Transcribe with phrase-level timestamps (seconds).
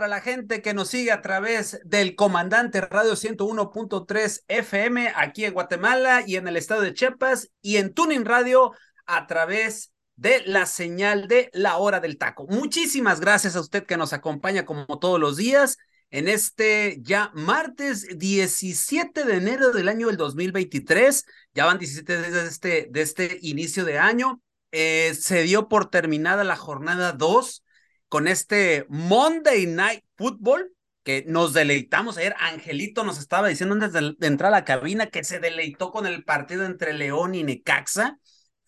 [0.00, 5.52] Para la gente que nos sigue a través del Comandante Radio 101.3 FM aquí en
[5.52, 8.72] Guatemala y en el estado de Chiapas y en Tuning Radio
[9.04, 12.46] a través de la señal de la hora del taco.
[12.46, 15.76] Muchísimas gracias a usted que nos acompaña como todos los días
[16.08, 21.26] en este ya martes 17 de enero del año del 2023.
[21.52, 24.40] Ya van 17 desde este, de este inicio de año.
[24.72, 27.64] Eh, se dio por terminada la jornada 2
[28.10, 32.34] con este Monday Night Football que nos deleitamos ayer.
[32.40, 36.24] Angelito nos estaba diciendo antes de, entrar a la cabina que se deleitó con el
[36.24, 38.18] partido entre León y Necaxa.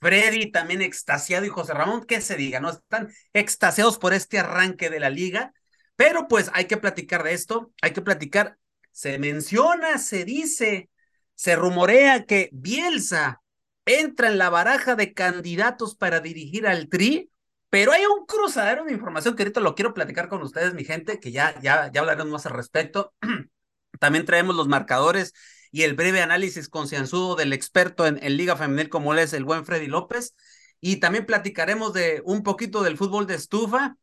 [0.00, 2.70] Freddy también extasiado y José Ramón, que se diga, ¿no?
[2.70, 5.52] Están extasiados por este arranque de la liga,
[5.96, 8.58] pero pues hay que platicar de esto, hay que platicar.
[8.92, 10.88] Se menciona, se dice,
[11.34, 13.42] se rumorea que Bielsa
[13.86, 17.31] entra en la baraja de candidatos para dirigir al Tri
[17.73, 21.19] pero hay un cruzadero de información que ahorita lo quiero platicar con ustedes, mi gente,
[21.19, 23.15] que ya, ya, ya hablaremos más al respecto.
[23.98, 25.33] También traemos los marcadores
[25.70, 29.87] y el breve análisis concienzudo del experto en, Liga Femenil como es el buen Freddy
[29.87, 30.34] López.
[30.83, 33.97] Y también platicaremos de un poquito del fútbol de estufa.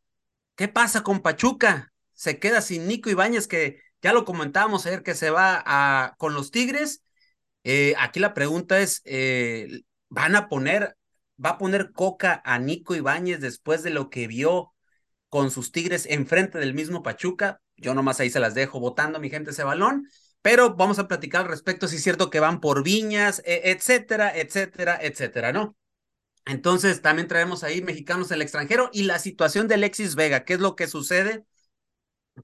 [0.56, 1.94] ¿Qué pasa con Pachuca?
[2.16, 6.50] Se queda sin Nico Ibáñez, que ya lo comentábamos ayer que se va con los
[6.50, 7.03] Tigres.
[7.64, 10.97] Eh, aquí la pregunta es, eh, ¿van a poner
[11.43, 14.73] va a poner coca a Nico Ibáñez después de lo que vio
[15.29, 17.61] con sus Tigres enfrente del mismo Pachuca.
[17.77, 20.07] Yo nomás ahí se las dejo votando, mi gente, ese balón.
[20.41, 24.35] Pero vamos a platicar al respecto, si es cierto que van por viñas, e, etcétera,
[24.35, 25.75] etcétera, etcétera, ¿no?
[26.45, 30.53] Entonces también traemos ahí mexicanos en el extranjero y la situación de Alexis Vega, qué
[30.53, 31.45] es lo que sucede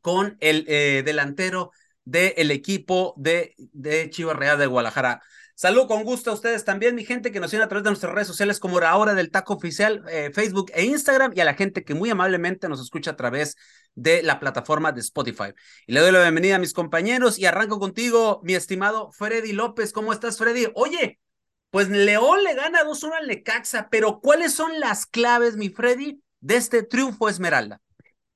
[0.01, 1.72] con el eh, delantero
[2.03, 5.22] del equipo de, de Chivas Real de Guadalajara.
[5.57, 8.11] Salud con gusto a ustedes también, mi gente que nos sigue a través de nuestras
[8.11, 11.53] redes sociales como la hora del taco oficial, eh, Facebook e Instagram, y a la
[11.53, 13.55] gente que muy amablemente nos escucha a través
[13.93, 15.53] de la plataforma de Spotify.
[15.88, 19.93] Y le doy la bienvenida a mis compañeros y arranco contigo, mi estimado Freddy López.
[19.93, 20.67] ¿Cómo estás, Freddy?
[20.75, 21.21] Oye,
[21.69, 26.57] pues León le gana 2-1 al Necaxa, pero ¿cuáles son las claves, mi Freddy, de
[26.57, 27.79] este triunfo Esmeralda?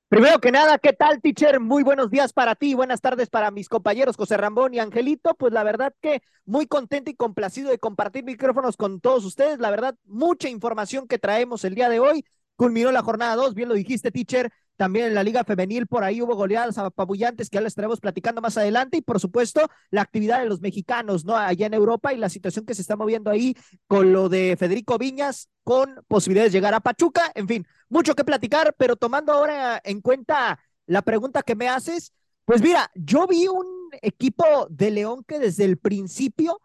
[0.10, 1.60] Primero que nada, ¿qué tal, teacher?
[1.60, 5.36] Muy buenos días para ti, buenas tardes para mis compañeros José Rambón y Angelito.
[5.36, 9.60] Pues la verdad que muy contento y complacido de compartir micrófonos con todos ustedes.
[9.60, 12.26] La verdad, mucha información que traemos el día de hoy.
[12.56, 14.52] Culminó la jornada 2, bien lo dijiste, teacher.
[14.80, 18.40] También en la Liga Femenil por ahí hubo goleadas apabullantes que ya les estaremos platicando
[18.40, 18.96] más adelante.
[18.96, 21.36] Y por supuesto, la actividad de los mexicanos, ¿no?
[21.36, 23.58] Allá en Europa y la situación que se está moviendo ahí
[23.88, 27.30] con lo de Federico Viñas, con posibilidades de llegar a Pachuca.
[27.36, 32.14] En fin, mucho que platicar, pero tomando ahora en cuenta la pregunta que me haces,
[32.46, 36.62] pues mira, yo vi un equipo de León que desde el principio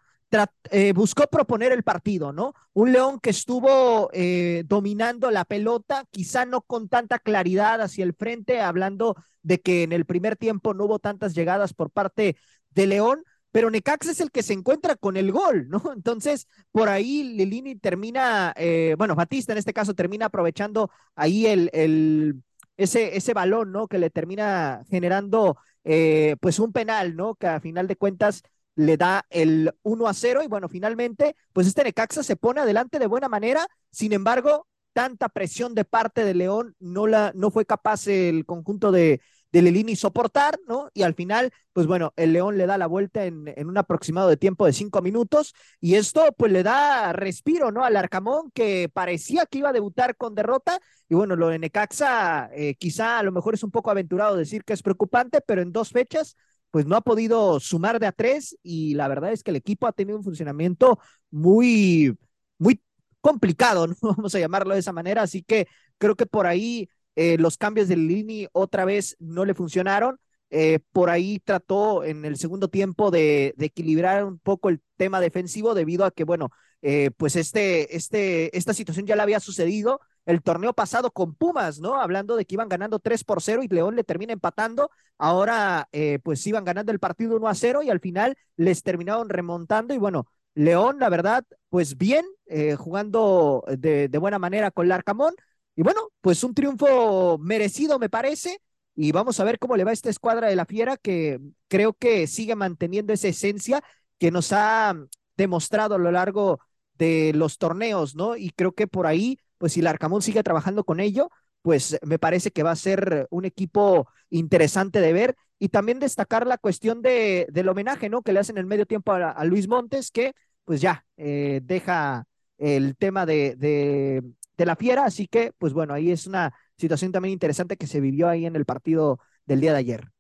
[0.71, 2.55] eh, buscó proponer el partido, ¿no?
[2.73, 8.15] Un León que estuvo eh, dominando la pelota, quizá no con tanta claridad hacia el
[8.15, 12.37] frente, hablando de que en el primer tiempo no hubo tantas llegadas por parte
[12.71, 15.81] de León, pero Necax es el que se encuentra con el gol, ¿no?
[15.95, 22.43] Entonces, por ahí Lilini termina, eh, bueno, Batista en este caso termina aprovechando ahí el,
[22.77, 23.87] ese, ese balón, ¿no?
[23.87, 27.37] Que le termina generando, pues, un penal, ¿no?
[27.37, 28.43] Que a final de cuentas
[28.77, 32.99] le da el 1 a 0 y bueno, finalmente, pues este Necaxa se pone adelante
[32.99, 37.67] de buena manera, sin embargo, tanta presión de parte de León no, la, no fue
[37.67, 39.21] capaz el conjunto de,
[39.55, 40.89] de Lelini soportar, ¿no?
[40.95, 44.29] Y al final, pues bueno, el León le da la vuelta en, en, un aproximado
[44.29, 47.85] de tiempo de cinco minutos y esto pues le da respiro, ¿no?
[47.85, 52.51] Al Arcamón que parecía que iba a debutar con derrota y bueno, lo de Necaxa
[52.53, 55.73] eh, quizá a lo mejor es un poco aventurado decir que es preocupante, pero en
[55.73, 56.37] dos fechas
[56.75, 59.87] pues no ha podido sumar de a tres y la verdad es que el equipo
[59.87, 60.99] ha tenido un funcionamiento
[61.31, 62.19] muy,
[62.59, 62.83] muy
[63.21, 63.95] complicado, ¿no?
[64.03, 65.69] vamos a llamarlo de esa manera, así que
[65.99, 70.19] creo que por ahí eh, los cambios de Lini otra vez no le funcionaron.
[70.51, 75.21] Eh, por ahí trató en el segundo tiempo de, de, equilibrar un poco el tema
[75.21, 76.51] defensivo debido a que, bueno,
[76.83, 81.81] eh, pues este, este, esta situación ya le había sucedido el torneo pasado con Pumas,
[81.81, 82.01] ¿no?
[82.01, 84.91] Hablando de que iban ganando 3 por 0 y León le termina empatando.
[85.19, 89.29] Ahora, eh, pues iban ganando el partido 1 a 0 y al final les terminaron
[89.29, 89.95] remontando.
[89.95, 95.35] Y bueno, León, la verdad, pues bien, eh, jugando de, buena manera con Larcamón.
[95.77, 98.61] Y bueno, pues un triunfo merecido, me parece.
[98.95, 102.27] Y vamos a ver cómo le va esta escuadra de la Fiera, que creo que
[102.29, 103.83] sigue manteniendo esa esencia
[104.19, 104.95] que nos ha
[105.37, 106.61] demostrado a lo largo
[106.95, 108.37] de los torneos, ¿no?
[108.37, 111.31] Y creo que por ahí, pues si el Arcamón sigue trabajando con ello,
[111.63, 116.47] pues me parece que va a ser un equipo interesante de ver y también destacar
[116.47, 118.21] la cuestión de, del homenaje, ¿no?
[118.21, 120.35] Que le hacen el medio tiempo a, Luis Montes, que
[120.67, 122.27] pues ya eh, deja
[122.59, 124.23] el tema de, de,
[124.59, 128.03] de, la fiera, así que pues bueno, ahí es una situación también interesante que se
[128.03, 130.11] vivió ahí en el partido del día de ayer.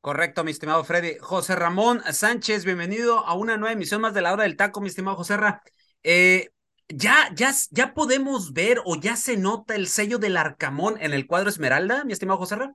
[0.00, 1.16] Correcto, mi estimado Freddy.
[1.20, 4.88] José Ramón Sánchez, bienvenido a una nueva emisión más de la hora del taco, mi
[4.88, 5.62] estimado José Ra.
[6.02, 6.50] Eh,
[6.88, 11.26] ya, ya, ya podemos ver o ya se nota el sello del Arcamón en el
[11.26, 12.74] cuadro Esmeralda, mi estimado José Ra.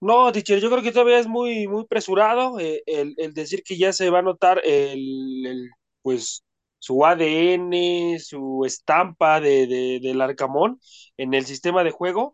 [0.00, 3.76] No, teacher, yo creo que todavía es muy, muy presurado eh, el, el, decir que
[3.76, 5.70] ya se va a notar el, el
[6.00, 6.42] pues
[6.78, 10.80] su ADN, su estampa de, de, del Arcamón
[11.18, 12.32] en el sistema de juego,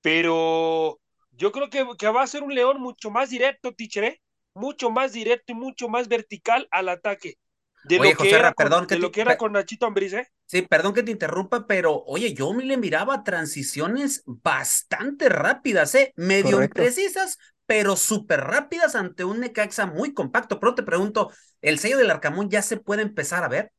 [0.00, 1.00] pero
[1.32, 4.22] yo creo que, que va a ser un León mucho más directo, teacher, ¿eh?
[4.54, 7.34] mucho más directo y mucho más vertical al ataque.
[7.84, 9.52] De oye, lo José, que era, perdón con, que de te, lo que era con
[9.52, 10.28] Nachito Ambriz, ¿eh?
[10.46, 16.12] Sí, perdón que te interrumpa, pero oye, yo me le miraba transiciones bastante rápidas, ¿eh?
[16.16, 16.80] Medio Correcto.
[16.80, 20.60] imprecisas, pero súper rápidas ante un Necaxa muy compacto.
[20.60, 21.30] Pero te pregunto,
[21.60, 23.72] ¿el sello del Arcamón ya se puede empezar a ver?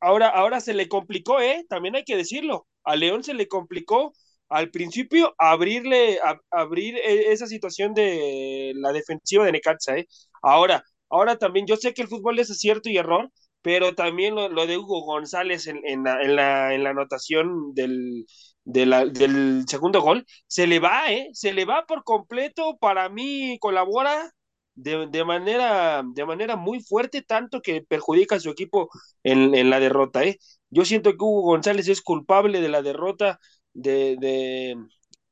[0.00, 1.64] Ahora, ahora se le complicó, ¿eh?
[1.68, 2.66] También hay que decirlo.
[2.84, 4.12] A León se le complicó
[4.48, 10.06] al principio abrirle, a, abrir e, esa situación de la defensiva de Necaxa, ¿eh?
[10.42, 13.30] Ahora, ahora también, yo sé que el fútbol es acierto y error,
[13.66, 17.74] pero también lo, lo de Hugo González en, en, la, en, la, en la anotación
[17.74, 18.24] del,
[18.64, 21.30] del segundo gol, se le va, ¿eh?
[21.32, 24.30] Se le va por completo, para mí colabora
[24.76, 28.88] de, de, manera, de manera muy fuerte, tanto que perjudica a su equipo
[29.24, 30.22] en, en, la derrota.
[30.22, 30.38] ¿eh?
[30.70, 33.40] Yo siento que Hugo González es culpable de la derrota
[33.72, 34.76] de, de,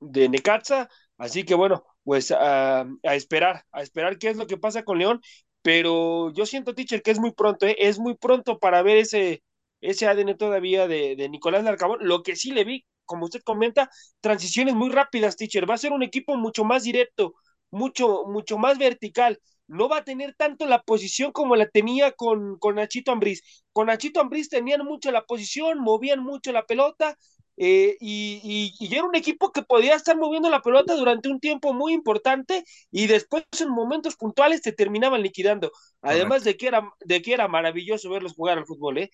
[0.01, 0.89] de Necaxa,
[1.19, 4.99] así que bueno, pues a, a, esperar, a esperar qué es lo que pasa con
[4.99, 5.21] León,
[5.65, 7.77] pero yo siento, teacher, que es muy pronto, ¿eh?
[7.81, 9.43] es muy pronto para ver ese,
[9.81, 13.91] ese ADN todavía de, de Nicolás Larcamón, lo que sí le vi, como usted comenta,
[14.21, 17.35] transiciones muy rápidas, teacher, va a ser un equipo mucho más directo,
[17.71, 19.41] mucho, mucho más vertical.
[19.67, 23.43] No va a tener tanto la posición como la tenía con, con Nachito Ambriz.
[23.73, 27.17] Con Nachito Ambriz tenían mucho la posición, movían mucho la pelota,
[27.56, 28.41] eh, y,
[28.79, 31.93] y, y, era un equipo que podía estar moviendo la pelota durante un tiempo muy
[31.93, 35.71] importante y después en momentos puntuales te terminaban liquidando.
[36.03, 39.11] Además de que, era, de que era maravilloso verlos jugar al fútbol, ¿eh?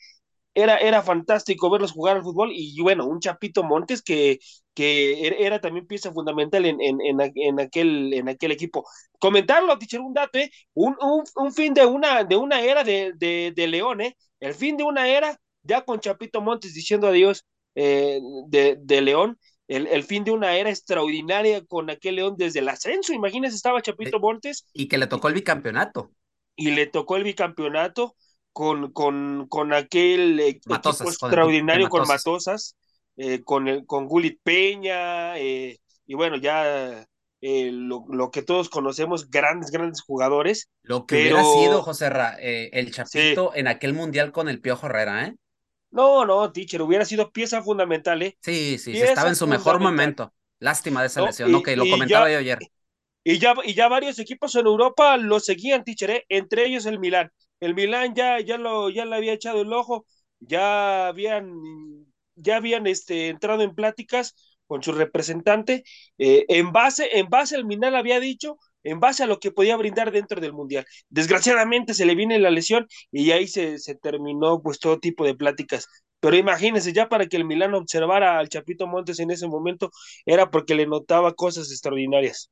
[0.53, 4.41] Era, era fantástico verlos jugar al fútbol y bueno, un Chapito Montes que,
[4.75, 8.85] que era también pieza fundamental en, en, en, en aquel, en aquel equipo.
[9.21, 10.51] Comentarlo, teacher, un dato, ¿eh?
[10.75, 14.17] un, un, un, fin de una, de una era de, de, de León, ¿eh?
[14.41, 17.45] el fin de una era ya con Chapito Montes diciendo adiós
[17.83, 22.59] eh, de, de, León, el, el, fin de una era extraordinaria con aquel León desde
[22.59, 24.67] el ascenso, imagínense, estaba Chapito Montes.
[24.75, 26.11] Y que le tocó el bicampeonato.
[26.57, 28.17] Y le tocó el bicampeonato
[28.53, 32.77] con, con, con aquel Matosas, equipo extraordinario con, Matosas, con, Matosas
[33.17, 37.07] eh, con, el, con Gulit Peña, eh, y bueno, ya
[37.41, 40.69] eh, lo, lo, que todos conocemos, grandes, grandes jugadores.
[40.83, 41.37] Lo que pero...
[41.37, 43.61] hubiera sido, José Ra, eh, el Chapito sí.
[43.61, 45.37] en aquel mundial con el Piojo Herrera, ¿eh?
[45.91, 48.37] No, no, teacher, hubiera sido pieza fundamental, ¿eh?
[48.41, 50.33] Sí, sí, estaba en su mejor momento.
[50.59, 52.59] Lástima de esa no, lesión, y, ok, lo comentaba ya, yo ayer.
[53.25, 56.25] Y ya, y ya varios equipos en Europa lo seguían, teacher, ¿eh?
[56.29, 57.31] entre ellos el Milán.
[57.61, 60.07] El Milán ya, ya, lo, ya le había echado el ojo,
[60.39, 61.53] ya habían,
[62.35, 64.35] ya habían este, entrado en pláticas
[64.67, 65.83] con su representante.
[66.17, 69.77] Eh, en, base, en base al Milán había dicho en base a lo que podía
[69.77, 70.85] brindar dentro del Mundial.
[71.09, 75.35] Desgraciadamente se le viene la lesión y ahí se, se terminó pues todo tipo de
[75.35, 75.87] pláticas.
[76.21, 79.91] Pero imagínense, ya para que el Milán observara al Chapito Montes en ese momento,
[80.27, 82.51] era porque le notaba cosas extraordinarias.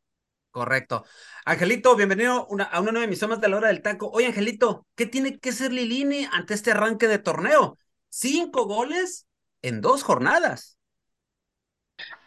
[0.50, 1.04] Correcto.
[1.44, 4.10] Angelito, bienvenido a una nueva emisión más de la hora del taco.
[4.10, 7.78] Oye, Angelito, ¿qué tiene que ser Lilini ante este arranque de torneo?
[8.08, 9.26] Cinco goles
[9.60, 10.77] en dos jornadas.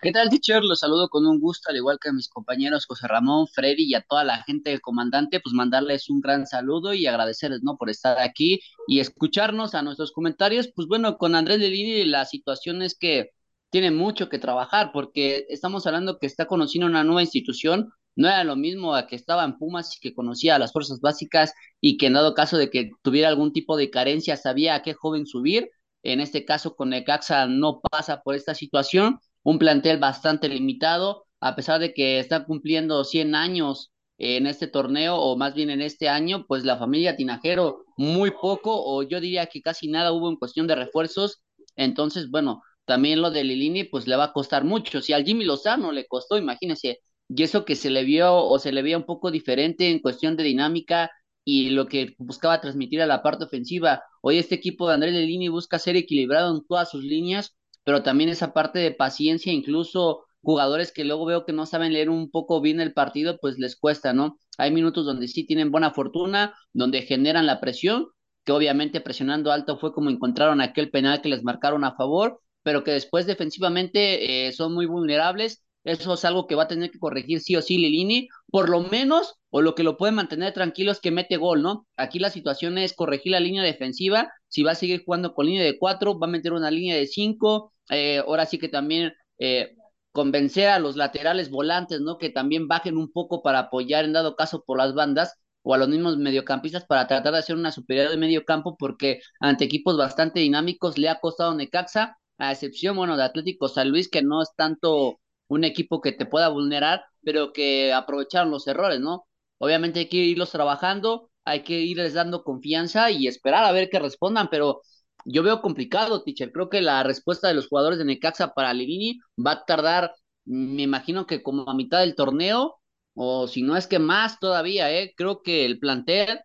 [0.01, 0.63] ¿Qué tal, teacher?
[0.63, 3.93] Los saludo con un gusto, al igual que a mis compañeros José Ramón, Freddy y
[3.95, 7.77] a toda la gente del comandante, pues mandarles un gran saludo y agradecerles, ¿no?
[7.77, 10.69] Por estar aquí y escucharnos a nuestros comentarios.
[10.75, 13.29] Pues bueno, con Andrés Lelini la situación es que
[13.69, 18.43] tiene mucho que trabajar porque estamos hablando que está conociendo una nueva institución, no era
[18.43, 21.97] lo mismo a que estaba en Pumas y que conocía a las fuerzas básicas y
[21.97, 25.25] que en dado caso de que tuviera algún tipo de carencia sabía a qué joven
[25.25, 25.69] subir.
[26.03, 31.55] En este caso con Necaxa no pasa por esta situación un plantel bastante limitado, a
[31.55, 36.07] pesar de que está cumpliendo 100 años en este torneo, o más bien en este
[36.07, 40.35] año, pues la familia Tinajero muy poco o yo diría que casi nada hubo en
[40.35, 41.41] cuestión de refuerzos.
[41.75, 45.01] Entonces, bueno, también lo de Lilini pues le va a costar mucho.
[45.01, 48.71] Si al Jimmy Lozano le costó, imagínese, y eso que se le vio o se
[48.71, 51.09] le veía un poco diferente en cuestión de dinámica
[51.43, 54.03] y lo que buscaba transmitir a la parte ofensiva.
[54.21, 58.29] Hoy este equipo de Andrés Lilini busca ser equilibrado en todas sus líneas, pero también
[58.29, 62.61] esa parte de paciencia, incluso jugadores que luego veo que no saben leer un poco
[62.61, 64.37] bien el partido, pues les cuesta, ¿no?
[64.57, 68.07] Hay minutos donde sí tienen buena fortuna, donde generan la presión,
[68.43, 72.83] que obviamente presionando alto fue como encontraron aquel penal que les marcaron a favor, pero
[72.83, 75.63] que después defensivamente eh, son muy vulnerables.
[75.83, 78.81] Eso es algo que va a tener que corregir sí o sí Lilini, por lo
[78.81, 81.87] menos, o lo que lo puede mantener tranquilo es que mete gol, ¿no?
[81.97, 85.63] Aquí la situación es corregir la línea defensiva, si va a seguir jugando con línea
[85.63, 89.75] de cuatro, va a meter una línea de cinco, eh, ahora sí que también eh,
[90.11, 92.17] convencer a los laterales volantes, ¿no?
[92.17, 95.77] Que también bajen un poco para apoyar en dado caso por las bandas o a
[95.77, 99.97] los mismos mediocampistas para tratar de hacer una superioridad de medio campo porque ante equipos
[99.97, 104.41] bastante dinámicos le ha costado Necaxa, a excepción, bueno, de Atlético San Luis, que no
[104.41, 105.20] es tanto
[105.51, 109.25] un equipo que te pueda vulnerar, pero que aprovecharon los errores, ¿no?
[109.59, 113.99] Obviamente hay que irlos trabajando, hay que irles dando confianza y esperar a ver que
[113.99, 114.81] respondan, pero
[115.25, 116.51] yo veo complicado, teacher.
[116.51, 120.13] Creo que la respuesta de los jugadores de Necaxa para Livini va a tardar,
[120.45, 122.77] me imagino que como a mitad del torneo,
[123.13, 125.13] o si no es que más todavía, ¿eh?
[125.17, 126.39] Creo que el plantel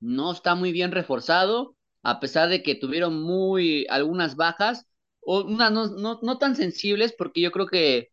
[0.00, 4.86] no está muy bien reforzado, a pesar de que tuvieron muy algunas bajas,
[5.20, 8.11] o una, no, no, no tan sensibles, porque yo creo que,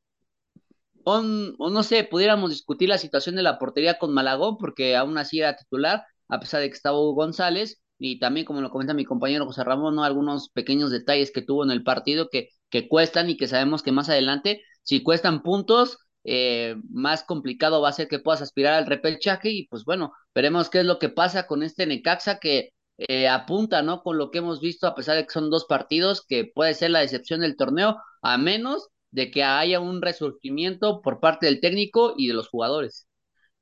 [1.10, 5.40] o, no sé, pudiéramos discutir la situación de la portería con Malagón, porque aún así
[5.40, 9.06] era titular, a pesar de que estaba Hugo González, y también, como lo comenta mi
[9.06, 10.04] compañero José Ramón, ¿no?
[10.04, 13.92] algunos pequeños detalles que tuvo en el partido que, que cuestan y que sabemos que
[13.92, 18.86] más adelante, si cuestan puntos, eh, más complicado va a ser que puedas aspirar al
[18.86, 23.28] repechaje y pues bueno, veremos qué es lo que pasa con este Necaxa que eh,
[23.30, 24.02] apunta, ¿no?
[24.04, 26.92] Con lo que hemos visto, a pesar de que son dos partidos, que puede ser
[26.92, 32.14] la decepción del torneo, a menos de que haya un resurgimiento por parte del técnico
[32.18, 33.08] y de los jugadores.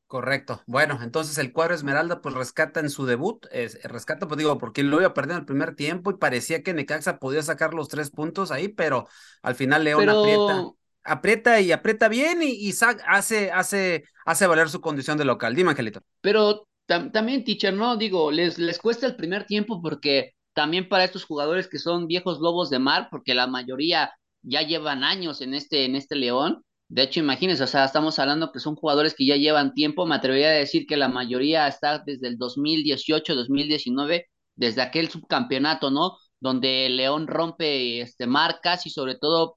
[0.07, 0.61] Correcto.
[0.67, 4.81] Bueno, entonces el cuadro Esmeralda pues rescata en su debut, es, rescata pues digo, porque
[4.81, 7.89] lo iba a perder en el primer tiempo y parecía que Necaxa podía sacar los
[7.89, 9.07] tres puntos ahí, pero
[9.41, 10.65] al final León aprieta,
[11.03, 12.73] aprieta y aprieta bien y, y
[13.05, 15.55] hace, hace, hace valer su condición de local.
[15.55, 15.99] Dime, Angelito.
[16.21, 17.97] Pero también, teacher, ¿no?
[17.97, 22.39] Digo, les, les cuesta el primer tiempo porque también para estos jugadores que son viejos
[22.39, 27.03] lobos de mar, porque la mayoría ya llevan años en este, en este León, de
[27.03, 30.49] hecho, imagínense, o sea, estamos hablando que son jugadores que ya llevan tiempo, me atrevería
[30.49, 36.17] a decir que la mayoría está desde el 2018, 2019, desde aquel subcampeonato, ¿no?
[36.39, 39.55] Donde León rompe este, marcas y sobre todo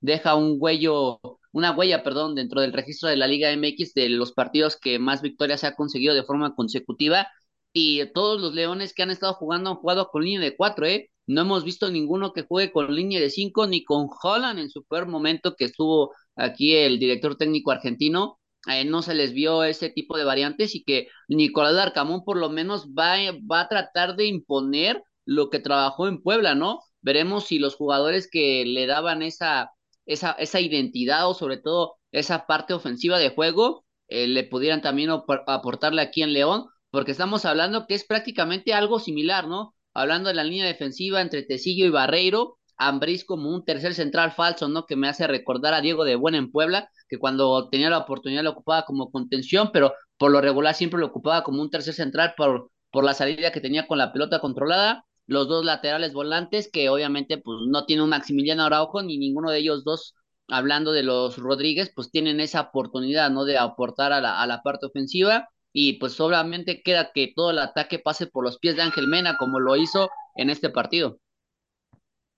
[0.00, 1.20] deja un huello,
[1.52, 5.22] una huella, perdón, dentro del registro de la Liga MX de los partidos que más
[5.22, 7.28] victorias se ha conseguido de forma consecutiva.
[7.72, 11.10] Y todos los Leones que han estado jugando han jugado con línea de cuatro, ¿eh?
[11.26, 14.84] No hemos visto ninguno que juegue con línea de cinco, ni con Holland en su
[14.84, 18.38] peor momento que estuvo aquí el director técnico argentino,
[18.86, 22.88] no se les vio ese tipo de variantes y que Nicolás Arcamón por lo menos
[22.88, 23.16] va,
[23.50, 26.80] va a tratar de imponer lo que trabajó en Puebla, ¿no?
[27.00, 29.70] Veremos si los jugadores que le daban esa,
[30.06, 35.10] esa, esa identidad o sobre todo esa parte ofensiva de juego eh, le pudieran también
[35.10, 39.74] aportarle aquí en León, porque estamos hablando que es prácticamente algo similar, ¿no?
[39.94, 44.68] Hablando de la línea defensiva entre Tecillo y Barreiro, Ambriz como un tercer central falso,
[44.68, 44.86] ¿no?
[44.86, 48.42] Que me hace recordar a Diego de Buena en Puebla, que cuando tenía la oportunidad
[48.42, 52.34] lo ocupaba como contención, pero por lo regular siempre lo ocupaba como un tercer central
[52.36, 55.04] por, por la salida que tenía con la pelota controlada.
[55.26, 59.58] Los dos laterales volantes, que obviamente pues no tiene un Maximiliano Araujo, ni ninguno de
[59.58, 60.14] ellos dos,
[60.48, 63.44] hablando de los Rodríguez, pues tienen esa oportunidad, ¿no?
[63.44, 65.48] De aportar a la, a la parte ofensiva.
[65.72, 69.36] Y pues obviamente queda que todo el ataque pase por los pies de Ángel Mena,
[69.38, 71.18] como lo hizo en este partido.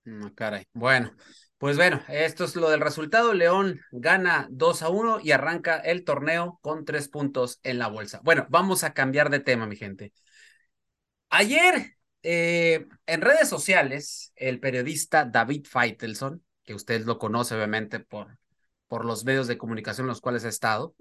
[0.05, 0.67] No, caray.
[0.73, 1.13] Bueno,
[1.59, 3.33] pues bueno, esto es lo del resultado.
[3.33, 8.21] León gana 2 a 1 y arranca el torneo con tres puntos en la bolsa.
[8.23, 10.13] Bueno, vamos a cambiar de tema, mi gente.
[11.31, 18.39] Ayer, eh, en redes sociales, el periodista David Feitelson, que usted lo conoce obviamente por,
[18.95, 20.95] por los medios de comunicación en los cuales ha estado,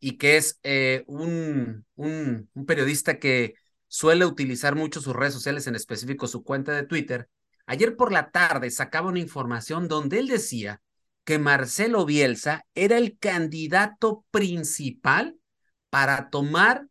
[0.00, 3.54] y que es eh, un, un, un periodista que
[3.86, 7.28] suele utilizar mucho sus redes sociales, en específico su cuenta de Twitter,
[7.66, 10.80] Ayer por la tarde sacaba una información donde él decía
[11.24, 15.36] que Marcelo Bielsa era el candidato principal
[15.90, 16.86] para tomar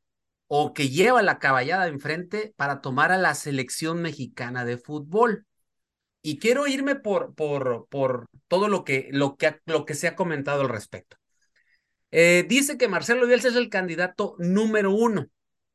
[0.47, 5.45] o que lleva la caballada enfrente para tomar a la selección mexicana de fútbol.
[6.25, 10.15] Y quiero irme por, por, por todo lo que, lo, que, lo que se ha
[10.15, 11.17] comentado al respecto.
[12.09, 15.27] Eh, dice que Marcelo Bielsa es el candidato número uno,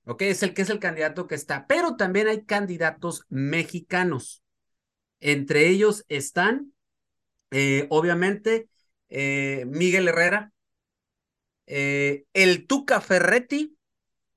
[0.07, 0.23] ¿ok?
[0.23, 4.43] Es el que es el candidato que está, pero también hay candidatos mexicanos.
[5.21, 6.73] Entre ellos están,
[7.53, 8.69] eh, obviamente,
[9.09, 10.53] eh, Miguel Herrera,
[11.67, 13.79] el Tuca Ferretti,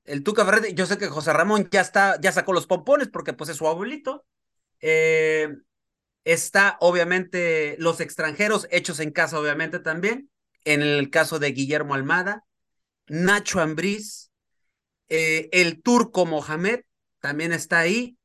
[0.04, 3.34] el Tuca Ferretti, yo sé que José Ramón ya está, ya sacó los pompones porque
[3.34, 4.28] pues es su abuelito.
[6.26, 10.30] Está obviamente los extranjeros hechos en casa, obviamente también,
[10.66, 12.46] en el caso de Guillermo Almada,
[13.08, 14.32] Nacho Ambriz,
[15.10, 16.82] el turco Mohamed
[17.20, 18.18] también está ahí,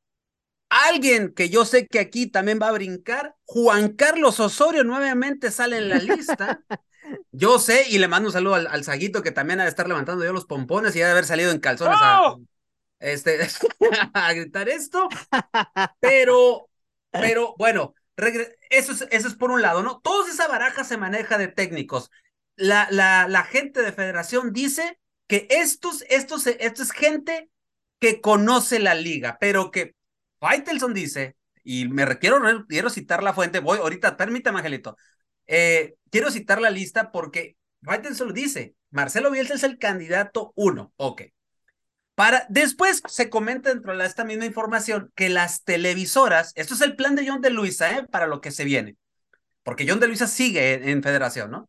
[0.70, 5.78] Alguien que yo sé que aquí también va a brincar, Juan Carlos Osorio nuevamente sale
[5.78, 6.62] en la lista.
[7.32, 9.88] Yo sé, y le mando un saludo al, al Saguito que también ha de estar
[9.88, 12.34] levantando yo los pompones y ha de haber salido en calzones a,
[12.98, 13.38] este,
[14.12, 15.08] a gritar esto.
[16.00, 16.67] Pero,
[17.10, 17.94] pero bueno,
[18.70, 20.00] eso es, eso es por un lado, ¿no?
[20.00, 22.10] Toda esa baraja se maneja de técnicos.
[22.56, 24.98] La, la, gente de federación dice
[25.28, 27.50] que estos, estos, esto es gente
[28.00, 29.94] que conoce la liga, pero que
[30.40, 34.96] Faitelson dice, y me requiero, quiero citar la fuente, voy ahorita, permítame, Angelito.
[35.46, 41.22] Eh, quiero citar la lista porque Faitelson dice, Marcelo Bielsa es el candidato uno, ok.
[42.18, 46.96] Para, después se comenta dentro de esta misma información que las televisoras, esto es el
[46.96, 48.08] plan de John de Luisa, ¿eh?
[48.10, 48.96] para lo que se viene,
[49.62, 51.68] porque John de Luisa sigue en federación, ¿no?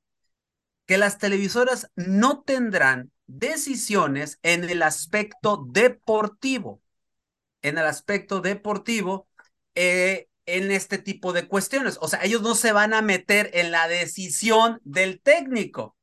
[0.88, 6.82] Que las televisoras no tendrán decisiones en el aspecto deportivo
[7.62, 9.28] en el aspecto deportivo
[9.76, 11.98] eh, en este tipo de cuestiones.
[12.02, 15.96] O sea, ellos no se van a meter en la decisión del técnico.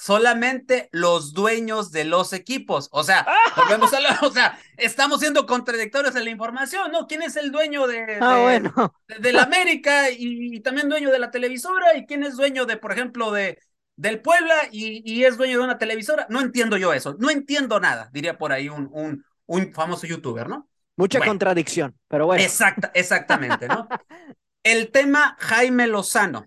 [0.00, 2.88] Solamente los dueños de los equipos.
[2.92, 3.26] O sea,
[3.56, 7.08] volvemos a o sea, estamos siendo contradictorios en la información, ¿no?
[7.08, 8.94] ¿Quién es el dueño de, ah, bueno.
[9.08, 11.96] de, la América y, también dueño de la televisora?
[11.96, 13.58] ¿Y quién es dueño de, por ejemplo, de
[13.96, 16.28] del Puebla y, y es dueño de una televisora?
[16.30, 20.48] No entiendo yo eso, no entiendo nada, diría por ahí un, un, un famoso youtuber,
[20.48, 20.68] ¿no?
[20.94, 22.40] Mucha contradicción, pero bueno.
[22.40, 23.88] Exacta, exactamente, ¿no?
[24.62, 26.46] El tema Jaime Lozano.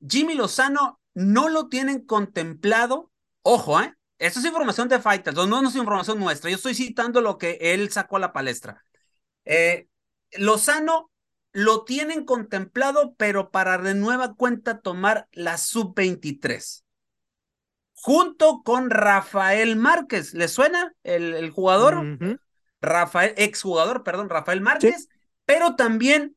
[0.00, 3.10] Jimmy Lozano no lo tienen contemplado.
[3.40, 3.94] Ojo, ¿eh?
[4.18, 6.50] Esto es información de Fighters, no, no es información nuestra.
[6.50, 8.84] Yo estoy citando lo que él sacó a la palestra.
[9.46, 9.88] Eh,
[10.32, 11.10] Lozano
[11.52, 16.84] lo tienen contemplado, pero para de nueva cuenta tomar la sub-23.
[17.94, 20.34] Junto con Rafael Márquez.
[20.34, 22.18] ¿Le suena el, jugador?
[22.82, 25.08] Rafael, exjugador, perdón, Rafael Márquez,
[25.46, 26.35] pero también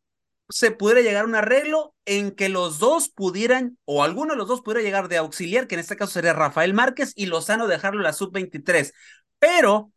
[0.49, 4.47] se pudiera llegar a un arreglo en que los dos pudieran, o alguno de los
[4.47, 8.01] dos pudiera llegar de auxiliar, que en este caso sería Rafael Márquez, y Lozano dejarlo
[8.01, 8.93] la sub-23.
[9.37, 9.91] Pero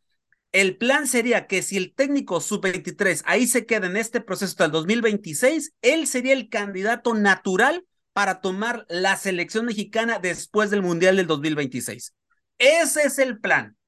[0.53, 4.67] el plan sería que si el técnico sub-23 ahí se queda en este proceso hasta
[4.67, 11.17] el 2026, él sería el candidato natural para tomar la selección mexicana después del Mundial
[11.17, 12.15] del 2026.
[12.59, 13.79] Ese es el plan.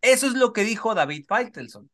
[0.00, 1.88] Eso es lo que dijo David Faitelson.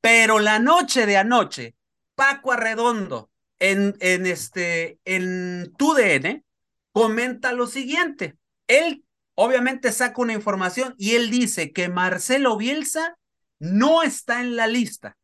[0.00, 1.74] Pero la noche de anoche,
[2.14, 3.31] Paco Arredondo
[3.62, 6.44] en, en, este, en TUDN
[6.90, 8.36] comenta lo siguiente.
[8.66, 9.04] Él
[9.36, 13.16] obviamente saca una información y él dice que Marcelo Bielsa
[13.60, 15.16] no está en la lista.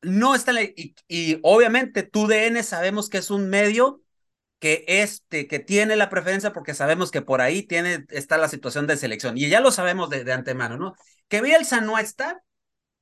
[0.00, 4.00] No está en la, y, y obviamente TUDN sabemos que es un medio
[4.60, 8.86] que este que tiene la preferencia porque sabemos que por ahí tiene está la situación
[8.86, 10.94] de selección y ya lo sabemos de, de antemano, ¿no?
[11.28, 12.42] Que Bielsa no está,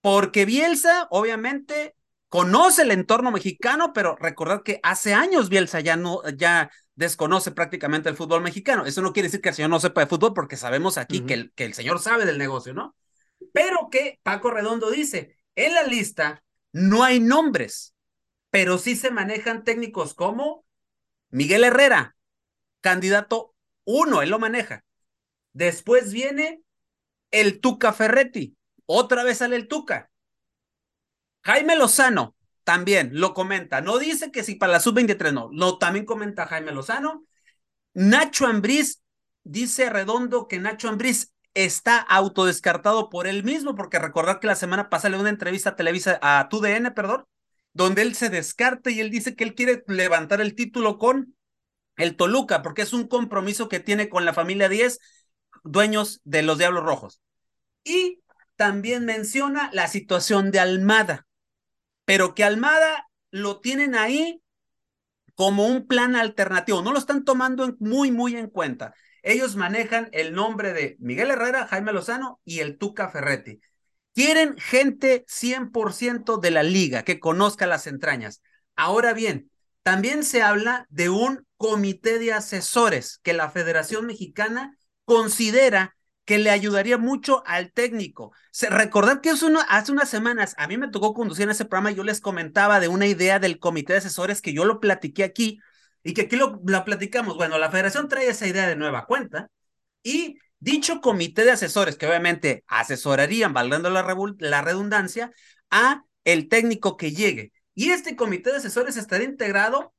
[0.01, 1.97] porque Bielsa, obviamente,
[2.35, 8.09] conoce el entorno mexicano, pero recordad que hace años Bielsa ya no, ya desconoce prácticamente
[8.09, 8.87] el fútbol mexicano.
[8.87, 11.35] Eso no quiere decir que el señor no sepa de fútbol, porque sabemos aquí que,
[11.35, 12.97] el, que el señor sabe del negocio, ¿no?
[13.53, 16.43] Pero que Paco Redondo dice, en la lista
[16.73, 17.95] no hay nombres,
[18.51, 20.65] pero sí se manejan técnicos como
[21.31, 22.17] Miguel Herrera,
[22.81, 24.85] candidato uno, él lo maneja.
[25.53, 26.63] Después viene
[27.31, 28.57] el Tuca Ferretti.
[28.87, 30.11] Otra vez sale el Tuca.
[31.45, 33.81] Jaime Lozano también lo comenta.
[33.81, 35.51] No dice que si para la sub-23 no.
[35.53, 37.25] Lo también comenta Jaime Lozano.
[37.93, 39.03] Nacho Ambriz
[39.45, 44.89] dice Redondo que Nacho Ambriz está autodescartado por él mismo, porque recordar que la semana
[44.89, 47.25] pasada le dio una entrevista a Televisa, a TUDN, perdón,
[47.73, 51.37] donde él se descarta y él dice que él quiere levantar el título con
[51.97, 54.99] el Toluca, porque es un compromiso que tiene con la familia 10,
[55.63, 57.21] dueños de los Diablos Rojos.
[57.85, 58.21] Y
[58.57, 61.24] también menciona la situación de Almada,
[62.05, 64.43] pero que Almada lo tienen ahí
[65.35, 68.95] como un plan alternativo, no lo están tomando muy, muy en cuenta.
[69.23, 73.61] Ellos manejan el nombre de Miguel Herrera, Jaime Lozano y el Tuca Ferretti.
[74.15, 78.43] Quieren gente 100% de la liga que conozca las entrañas.
[78.77, 79.51] Ahora bien,
[79.83, 86.51] también se habla de un comité de asesores que la Federación Mexicana considera que le
[86.51, 88.33] ayudaría mucho al técnico.
[88.71, 92.05] recordad que hace, hace unas semanas a mí me tocó conducir en ese programa yo
[92.05, 95.61] les comentaba de una idea del comité de asesores que yo lo platiqué aquí
[96.03, 97.37] y que aquí lo, platicamos.
[97.37, 99.51] Bueno, la federación trae esa idea de nueva cuenta
[100.03, 104.03] y dicho comité de asesores, que obviamente asesorarían, valgando la,
[104.63, 105.33] redundancia,
[105.71, 107.53] a el técnico que llegue.
[107.75, 109.95] Y este comité de asesores estaría integrado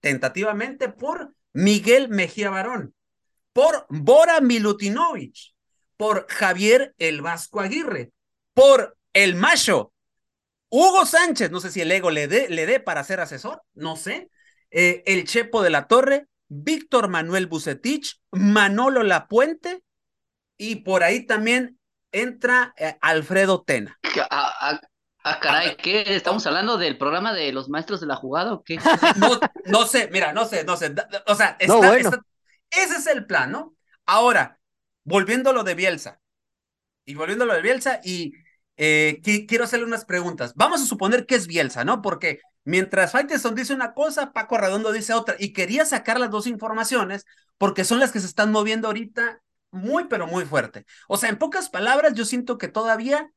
[0.00, 2.94] tentativamente por Miguel Mejía Barón,
[3.52, 5.54] por Bora Milutinovic,
[5.98, 8.12] por Javier El Vasco Aguirre,
[8.54, 9.92] por el macho
[10.70, 13.96] Hugo Sánchez, no sé si el ego le dé le dé para ser asesor, no
[13.96, 14.30] sé,
[14.70, 19.82] eh, el Chepo de la Torre, Víctor Manuel Bucetich, Manolo Lapuente
[20.56, 21.78] y por ahí también
[22.12, 23.98] entra eh, Alfredo Tena.
[24.30, 26.04] Ah, caray, ¿qué?
[26.06, 28.78] ¿Estamos hablando del programa de los maestros de la jugada o qué?
[29.16, 30.94] No, no sé, mira, no sé, no sé.
[31.26, 33.74] O sea, ese es el plan, ¿no?
[34.06, 34.57] Ahora,
[35.08, 36.20] volviendo a lo de Bielsa,
[37.04, 38.34] y volviendo a lo de Bielsa, y
[38.76, 40.52] eh, quiero hacerle unas preguntas.
[40.54, 42.02] Vamos a suponer que es Bielsa, ¿no?
[42.02, 46.46] Porque mientras Faiteson dice una cosa, Paco Redondo dice otra, y quería sacar las dos
[46.46, 47.24] informaciones
[47.56, 49.40] porque son las que se están moviendo ahorita
[49.70, 50.84] muy, pero muy fuerte.
[51.08, 53.32] O sea, en pocas palabras, yo siento que todavía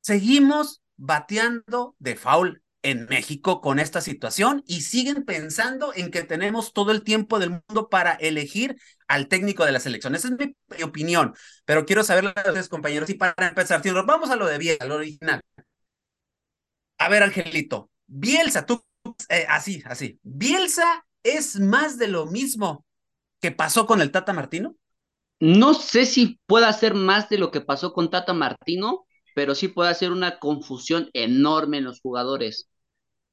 [0.00, 6.72] seguimos bateando de foul en México con esta situación y siguen pensando en que tenemos
[6.72, 8.76] todo el tiempo del mundo para elegir
[9.08, 10.14] al técnico de la selección.
[10.14, 13.10] Esa es mi opinión, pero quiero saber las de compañeros.
[13.10, 15.40] Y para empezar, vamos a lo de Bielsa, lo original.
[16.98, 18.84] A ver, Angelito, Bielsa, tú,
[19.28, 20.18] eh, así, así.
[20.22, 22.84] ¿Bielsa es más de lo mismo
[23.40, 24.76] que pasó con el Tata Martino?
[25.40, 29.68] No sé si pueda ser más de lo que pasó con Tata Martino, pero sí
[29.68, 32.68] puede hacer una confusión enorme en los jugadores.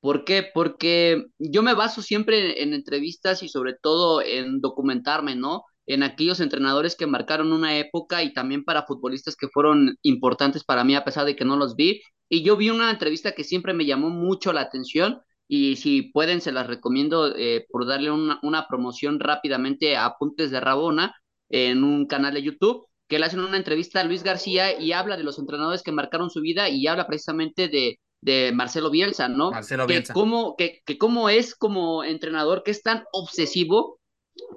[0.01, 0.43] ¿Por qué?
[0.53, 5.63] Porque yo me baso siempre en, entrevistas y sobre todo en documentarme, ¿no?
[5.85, 10.83] En aquellos entrenadores que marcaron una época y también para futbolistas que fueron importantes para
[10.83, 12.01] mí a pesar de que no los vi.
[12.29, 16.41] Y yo vi una entrevista que siempre me llamó mucho la atención y si pueden
[16.41, 21.13] se las recomiendo eh, por darle una, una, promoción rápidamente a Apuntes de Rabona
[21.49, 25.17] en un canal de YouTube que le hacen una entrevista a Luis García y habla
[25.17, 29.51] de los entrenadores que marcaron su vida y habla precisamente de, de Marcelo Bielsa, ¿no?
[29.51, 30.13] Marcelo Bielsa.
[30.13, 33.99] Que cómo, que, que cómo es como entrenador, que es tan obsesivo,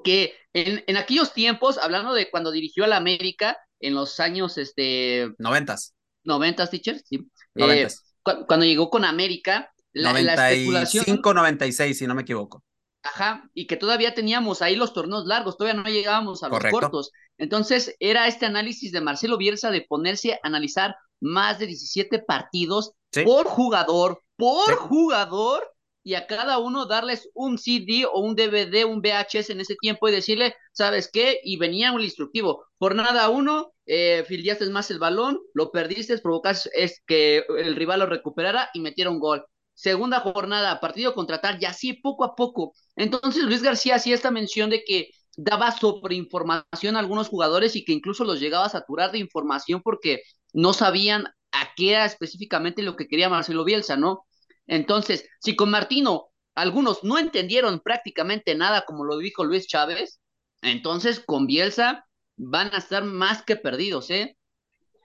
[0.04, 4.56] que en, en aquellos tiempos, hablando de cuando dirigió a la América, en los años,
[4.58, 5.32] este...
[5.38, 5.94] Noventas.
[6.22, 7.28] Noventas, teacher, sí.
[7.54, 8.14] Noventas.
[8.26, 11.20] Eh, cuando llegó con América, la, 95, la especulación...
[11.22, 12.64] 96, si no me equivoco.
[13.02, 17.12] Ajá, y que todavía teníamos ahí los torneos largos, todavía no llegábamos a los cortos.
[17.38, 22.92] Entonces, era este análisis de Marcelo Bielsa de ponerse a analizar más de 17 partidos
[23.24, 25.74] por jugador, por jugador,
[26.06, 30.06] y a cada uno darles un CD o un DVD, un VHS en ese tiempo
[30.06, 31.40] y decirle, ¿sabes qué?
[31.42, 32.66] Y venía un instructivo.
[32.76, 38.00] Por nada uno, eh, filiaste más el balón, lo perdiste, provocaste es que el rival
[38.00, 39.46] lo recuperara y metiera un gol.
[39.72, 42.74] Segunda jornada, partido contra tal, y así poco a poco.
[42.96, 47.92] Entonces Luis García hacía esta mención de que daba sobreinformación a algunos jugadores y que
[47.92, 52.96] incluso los llegaba a saturar de información porque no sabían a qué era específicamente lo
[52.96, 54.26] que quería Marcelo Bielsa, ¿no?
[54.66, 60.20] Entonces, si con Martino algunos no entendieron prácticamente nada, como lo dijo Luis Chávez,
[60.62, 64.36] entonces con Bielsa van a estar más que perdidos, ¿eh?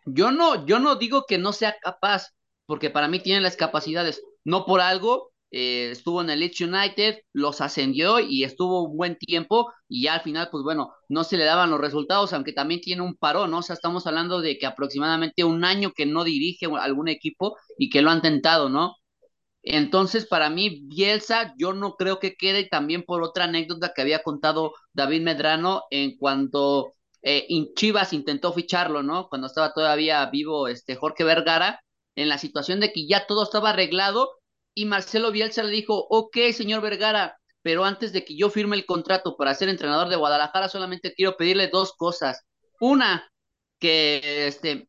[0.06, 2.30] Yo no, yo no digo que no sea capaz,
[2.65, 4.22] porque para mí tiene las capacidades.
[4.44, 9.18] No por algo eh, estuvo en el Leeds United, los ascendió y estuvo un buen
[9.18, 12.82] tiempo y ya al final, pues bueno, no se le daban los resultados, aunque también
[12.82, 13.60] tiene un parón, ¿no?
[13.60, 17.90] O sea, estamos hablando de que aproximadamente un año que no dirige algún equipo y
[17.90, 18.96] que lo han tentado, ¿no?
[19.64, 24.24] Entonces, para mí, Bielsa, yo no creo que quede también por otra anécdota que había
[24.24, 29.28] contado David Medrano en cuanto eh, Chivas intentó ficharlo, ¿no?
[29.30, 31.82] Cuando estaba todavía vivo este Jorge Vergara,
[32.16, 34.30] en la situación de que ya todo estaba arreglado
[34.80, 38.86] y Marcelo Bielsa le dijo, ok, señor Vergara, pero antes de que yo firme el
[38.86, 42.46] contrato para ser entrenador de Guadalajara, solamente quiero pedirle dos cosas.
[42.80, 43.30] Una,
[43.78, 44.88] que este,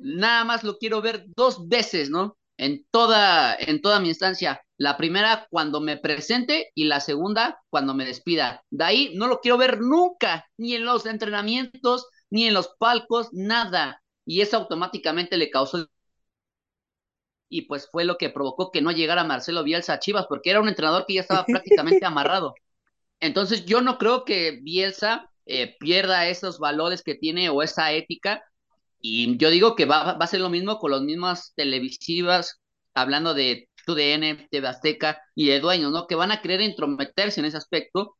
[0.00, 2.38] nada más lo quiero ver dos veces, ¿no?
[2.56, 4.62] En toda, en toda mi instancia.
[4.78, 8.64] La primera cuando me presente y la segunda cuando me despida.
[8.70, 13.28] De ahí no lo quiero ver nunca, ni en los entrenamientos, ni en los palcos,
[13.32, 14.02] nada.
[14.24, 15.86] Y eso automáticamente le causó
[17.48, 20.60] y pues fue lo que provocó que no llegara Marcelo Bielsa a Chivas, porque era
[20.60, 22.54] un entrenador que ya estaba prácticamente amarrado.
[23.20, 28.42] Entonces yo no creo que Bielsa eh, pierda esos valores que tiene o esa ética,
[29.00, 32.60] y yo digo que va, va a ser lo mismo con las mismas televisivas,
[32.94, 36.06] hablando de TUDN, TV Azteca y de dueños, ¿no?
[36.06, 38.16] Que van a querer intrometerse en ese aspecto,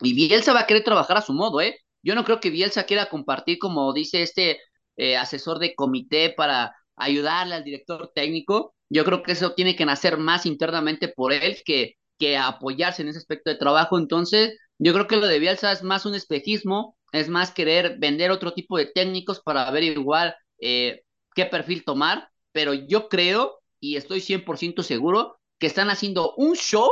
[0.00, 1.80] y Bielsa va a querer trabajar a su modo, ¿eh?
[2.02, 4.60] Yo no creo que Bielsa quiera compartir, como dice este
[4.96, 8.74] eh, asesor de comité, para ayudarle al director técnico.
[8.90, 13.08] Yo creo que eso tiene que nacer más internamente por él que, que apoyarse en
[13.08, 13.98] ese aspecto de trabajo.
[13.98, 18.30] Entonces, yo creo que lo de Bielsa es más un espejismo, es más querer vender
[18.30, 21.02] otro tipo de técnicos para ver igual eh,
[21.34, 26.88] qué perfil tomar, pero yo creo y estoy 100% seguro que están haciendo un show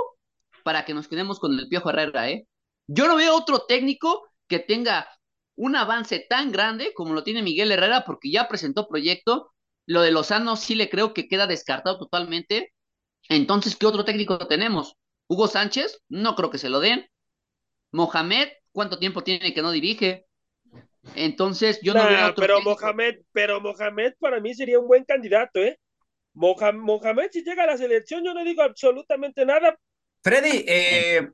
[0.65, 2.47] para que nos quedemos con el Piojo Herrera, ¿eh?
[2.89, 5.09] Yo no veo otro técnico que tenga
[5.57, 9.53] un avance tan grande como lo tiene Miguel Herrera porque ya presentó proyecto.
[9.87, 12.75] Lo de Lozano sí le creo que queda descartado totalmente.
[13.29, 14.97] Entonces, ¿qué otro técnico tenemos?
[15.29, 17.09] Hugo Sánchez, no creo que se lo den.
[17.93, 20.27] Mohamed, ¿cuánto tiempo tiene que no dirige?
[21.15, 25.61] Entonces, yo no veo otro pero Mohamed, pero Mohamed para mí sería un buen candidato,
[25.61, 25.79] ¿eh?
[26.35, 29.79] Mohamed, si llega a la selección, yo no digo absolutamente nada.
[30.23, 31.31] Freddy, eh,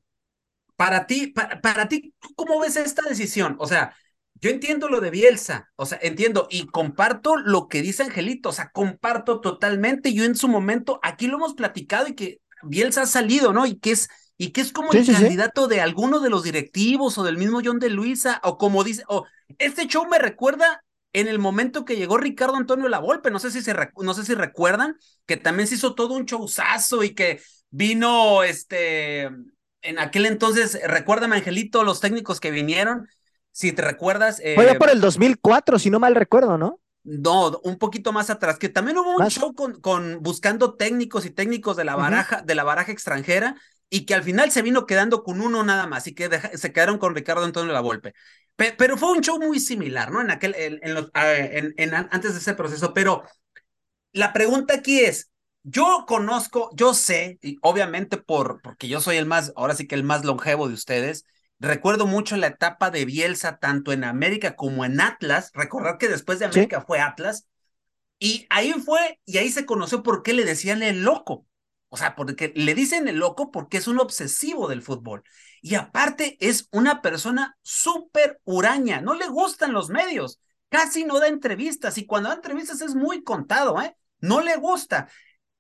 [0.77, 3.57] para ti, para, ti, ¿cómo ves esta decisión?
[3.59, 3.97] O sea,
[4.43, 8.53] yo entiendo lo de Bielsa, o sea, entiendo y comparto lo que dice Angelito, o
[8.53, 10.13] sea, comparto totalmente.
[10.13, 13.67] Yo en su momento, aquí lo hemos platicado y que Bielsa ha salido, ¿no?
[13.67, 17.23] Y que es, y que es como el candidato de alguno de los directivos o
[17.23, 19.27] del mismo John de Luisa, o como dice, o
[19.59, 23.63] este show me recuerda en el momento que llegó Ricardo Antonio Lavolpe, no sé si
[23.63, 28.43] se no sé si recuerdan que también se hizo todo un showzazo y que vino
[28.43, 29.31] este
[29.83, 33.09] en aquel entonces, recuérdame Angelito, los técnicos que vinieron,
[33.53, 34.43] si te recuerdas.
[34.55, 36.81] Fue ya por el 2004, si no mal recuerdo, ¿no?
[37.05, 41.31] No, un poquito más atrás, que también hubo un show con, con, buscando técnicos y
[41.31, 43.57] técnicos de la baraja, de la baraja extranjera,
[43.91, 46.99] y que al final se vino quedando con uno nada más, y que se quedaron
[46.99, 48.15] con Ricardo Antonio Lavolpe
[48.57, 50.21] pero fue un show muy similar, ¿no?
[50.21, 53.25] En aquel, en, los, ah, en, en, antes de ese proceso, pero
[54.13, 55.31] la pregunta aquí es,
[55.63, 59.95] yo conozco, yo sé, y obviamente por, porque yo soy el más, ahora sí que
[59.95, 61.25] el más longevo de ustedes,
[61.63, 66.39] recuerdo mucho la etapa de Bielsa, tanto en América como en Atlas, recordar que después
[66.39, 67.47] de América fue Atlas,
[68.19, 71.47] y ahí fue, y ahí se conoció por qué le decían el loco,
[71.89, 75.25] o sea, porque le dicen el loco porque es un obsesivo del fútbol.
[75.61, 81.29] Y aparte es una persona súper huraña, no le gustan los medios, casi no da
[81.29, 81.99] entrevistas.
[81.99, 83.95] Y cuando da entrevistas es muy contado, ¿eh?
[84.21, 85.09] No le gusta.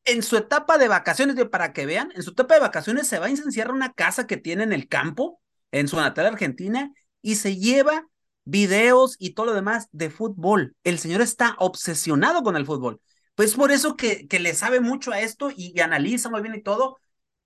[0.05, 3.29] En su etapa de vacaciones, para que vean, en su etapa de vacaciones se va
[3.29, 7.37] y se encierra una casa que tiene en el campo, en su natal Argentina, y
[7.37, 8.07] se lleva
[8.45, 10.77] videos y todo lo demás de fútbol.
[10.85, 13.01] El señor está obsesionado con el fútbol.
[13.35, 16.63] Pues por eso que, que le sabe mucho a esto y, analiza muy bien y
[16.63, 16.99] todo,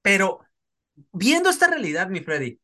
[0.02, 0.40] pero
[1.12, 2.60] viendo esta realidad, mi Freddy,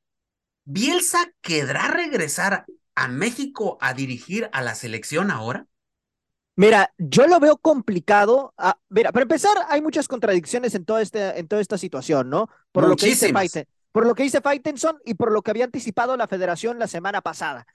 [0.65, 5.67] ¿Bielsa querrá regresar a México a dirigir a la selección ahora?
[6.55, 8.55] Mira, yo lo veo complicado.
[8.57, 12.49] Ah, mira, para empezar, hay muchas contradicciones en toda, este, en toda esta situación, ¿no?
[12.71, 13.33] Por lo que dice
[13.93, 17.21] por lo que dice Faitenson y por lo que había anticipado la federación la semana
[17.21, 17.67] pasada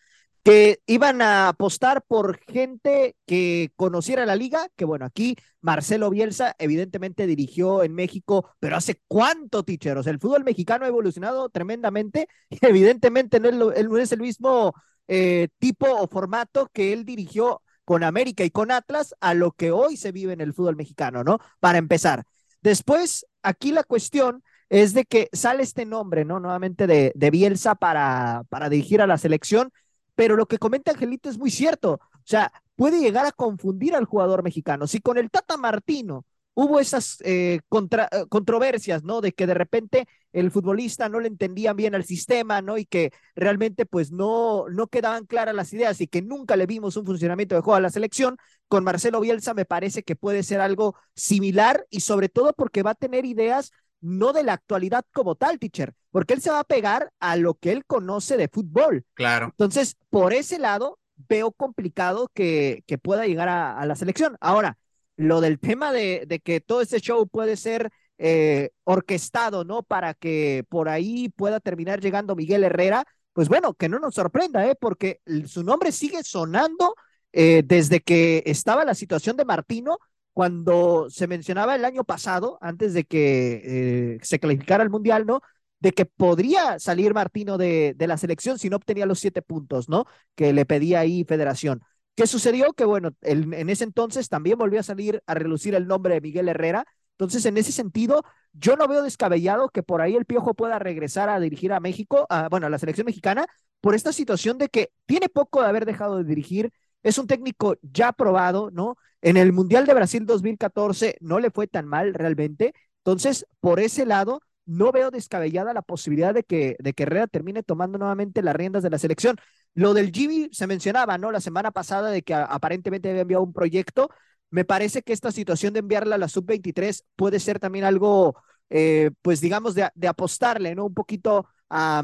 [0.47, 6.56] que iban a apostar por gente que conociera la liga, que bueno, aquí Marcelo Bielsa
[6.58, 12.65] evidentemente dirigió en México, pero hace cuánto, teacher, el fútbol mexicano ha evolucionado tremendamente y
[12.65, 14.73] evidentemente no es, el mismo
[15.10, 19.71] eh, tipo o formato que él dirigió con América y con Atlas a lo que
[19.71, 21.39] hoy se vive en el fútbol mexicano, ¿no?
[21.60, 22.23] Para empezar.
[22.62, 26.39] Después, aquí la cuestión es de que sale este nombre, ¿no?
[26.39, 29.71] Nuevamente de, de Bielsa para, para dirigir a la selección
[30.17, 31.93] pero lo que comenta Angelito es muy cierto.
[31.93, 34.88] O sea, puede llegar a confundir al jugador mexicano.
[34.88, 36.25] Si con el Tata Martino
[36.56, 39.21] hubo esas eh, eh, controversias, ¿no?
[39.21, 42.80] De que de repente el futbolista no le entendían bien al sistema, ¿no?
[42.80, 46.97] Y que realmente pues no, no quedaban claras las ideas y que nunca le vimos
[46.97, 50.62] un funcionamiento de juego a la selección, con Marcelo Bielsa me parece que puede ser
[50.62, 55.36] algo similar y sobre todo porque va a tener ideas no de la actualidad como
[55.36, 59.05] tal, teacher, porque él se va a pegar a lo que él conoce de fútbol.
[59.13, 59.47] Claro.
[59.47, 64.38] Entonces, por ese lado, veo complicado que, que pueda llegar a, la selección.
[64.39, 64.77] Ahora,
[65.15, 69.83] lo del tema de, de que todo este show puede ser eh, orquestado, ¿no?
[69.83, 74.67] Para que por ahí pueda terminar llegando Miguel Herrera, pues bueno, que no nos sorprenda,
[74.67, 74.75] ¿eh?
[74.79, 76.95] Porque su nombre sigue sonando
[77.31, 79.99] eh, desde que estaba la situación de Martino
[80.38, 85.41] cuando se mencionaba el año pasado, antes de que eh, se calificara al Mundial, ¿no?
[85.80, 89.89] De que podría salir Martino de, de, la selección si no obtenía los siete puntos,
[89.89, 90.06] ¿no?
[90.36, 91.82] Que le pedía ahí Federación.
[92.15, 92.73] ¿Qué sucedió?
[92.73, 96.50] Que bueno, en ese entonces también volvió a salir a relucir el nombre de Miguel
[96.50, 96.86] Herrera.
[97.13, 98.23] Entonces, en ese sentido,
[98.54, 102.28] yo no veo descabellado que por ahí el Piojo pueda regresar a dirigir a México,
[102.30, 103.47] a, bueno, a la selección mexicana,
[103.82, 106.71] por esta situación de que tiene poco de haber dejado de dirigir,
[107.07, 108.97] es un técnico ya probado, ¿no?
[109.21, 112.73] En el Mundial de Brasil 2014 no le fue tan mal realmente.
[112.99, 117.97] Entonces, por ese lado, no veo descabellada la posibilidad de que, de Herrera termine tomando
[117.97, 119.37] nuevamente las riendas de la selección.
[119.73, 121.31] Lo del Jimmy se mencionaba, ¿no?
[121.31, 124.09] La semana pasada de que aparentemente había enviado un proyecto.
[124.49, 128.35] Me parece que esta situación de enviarla a la sub-23 puede ser también algo,
[128.69, 130.85] eh, pues digamos, de, de, apostarle, ¿no?
[130.85, 132.03] Un poquito a,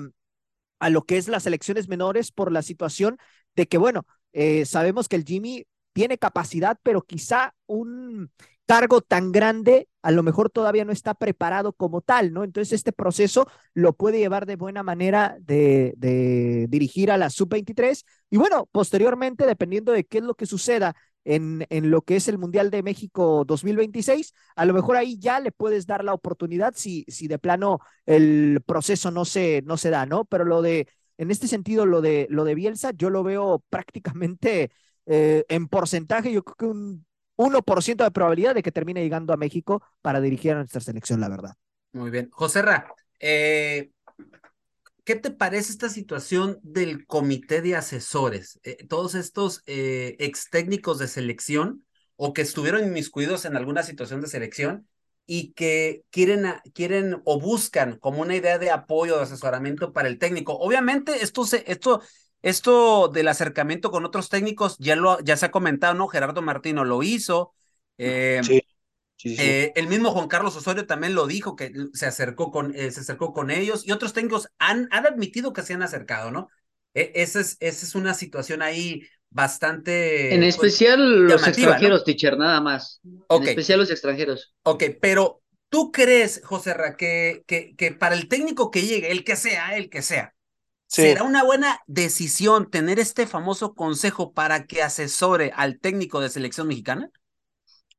[0.80, 3.18] a lo que es las selecciones menores por la situación
[3.56, 8.32] de que, bueno, eh, sabemos que el Jimmy tiene capacidad, pero quizá un
[8.66, 12.44] cargo tan grande a lo mejor todavía no está preparado como tal, ¿no?
[12.44, 15.96] Entonces este proceso lo puede llevar de buena manera de,
[16.70, 21.66] dirigir a la sub-23 y bueno, posteriormente, dependiendo de qué es lo que suceda en,
[21.70, 25.54] en, lo que es el Mundial de México 2026, a lo mejor ahí ya le
[25.54, 30.06] puedes dar la oportunidad si, si de plano el proceso no se, no se da,
[30.06, 30.26] ¿no?
[30.26, 34.72] Pero lo de, en este sentido, lo de, lo de Bielsa, yo lo veo prácticamente
[35.06, 37.06] eh, en porcentaje, yo creo que un
[37.38, 41.30] 1% de probabilidad de que termine llegando a México para dirigir a nuestra selección, la
[41.30, 41.56] verdad.
[41.92, 42.30] Muy bien.
[42.32, 43.92] José Ra, eh,
[45.04, 48.60] ¿qué te parece esta situación del comité de asesores?
[48.64, 54.22] Eh, todos estos eh, ex técnicos de selección o que estuvieron inmiscuidos en alguna situación
[54.22, 54.88] de selección
[55.26, 60.20] y que quieren, quieren o buscan como una idea de apoyo, de asesoramiento para el
[60.20, 60.54] técnico.
[60.58, 62.02] Obviamente, esto, se, esto,
[62.42, 66.08] esto del acercamiento con otros técnicos ya, lo, ya se ha comentado, ¿no?
[66.08, 67.54] Gerardo Martino lo hizo.
[67.98, 68.62] Eh, sí.
[69.16, 69.42] Sí, sí.
[69.42, 73.02] Eh, el mismo Juan Carlos Osorio también lo dijo, que se acercó con, eh, se
[73.02, 76.50] acercó con ellos y otros técnicos han, han admitido que se han acercado, ¿no?
[76.94, 79.04] Eh, esa, es, esa es una situación ahí
[79.34, 80.34] bastante...
[80.34, 82.04] En especial pues, los extranjeros, ¿no?
[82.04, 83.02] teacher, nada más.
[83.28, 83.48] Okay.
[83.48, 84.54] En especial los extranjeros.
[84.64, 89.24] Ok, pero ¿tú crees, José Ra, que, que, que para el técnico que llegue, el
[89.24, 90.36] que sea, el que sea,
[90.88, 91.02] sí.
[91.02, 96.68] será una buena decisión tener este famoso consejo para que asesore al técnico de selección
[96.68, 97.10] mexicana?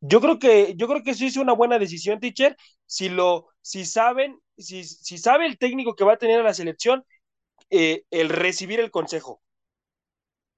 [0.01, 3.87] Yo creo que, yo creo que sí es una buena decisión, teacher, si lo, si
[3.87, 7.05] saben, si, si sabe el técnico que va a tener a la selección,
[7.70, 9.40] eh, el recibir el consejo.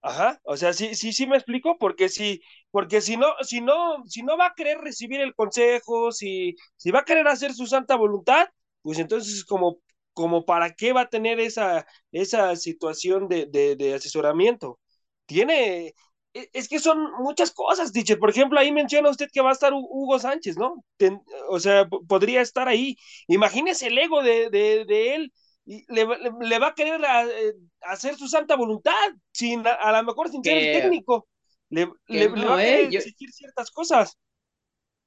[0.08, 2.40] Ajá, o sea, sí, sí, sí me explico, porque si,
[2.70, 6.92] porque si no, si no, si no va a querer recibir el consejo, si, si
[6.92, 8.46] va a querer hacer su santa voluntad,
[8.82, 9.78] pues entonces como,
[10.12, 14.78] como para qué va a tener esa, esa situación de, de, asesoramiento.
[15.26, 15.92] Tiene,
[16.32, 18.18] es que son muchas cosas, teacher.
[18.20, 20.84] Por ejemplo, ahí menciona usted que va a estar Hugo Sánchez, ¿no?
[21.48, 22.96] O sea, podría estar ahí.
[23.28, 25.32] Imagínese el ego de, de, de él.
[25.68, 28.92] Y le, le, le, va a querer a, eh, hacer su santa voluntad,
[29.32, 31.28] sin a, a lo mejor sin ser el técnico.
[31.68, 34.16] Le, le, no, le, va a querer eh, exigir yo, ciertas cosas.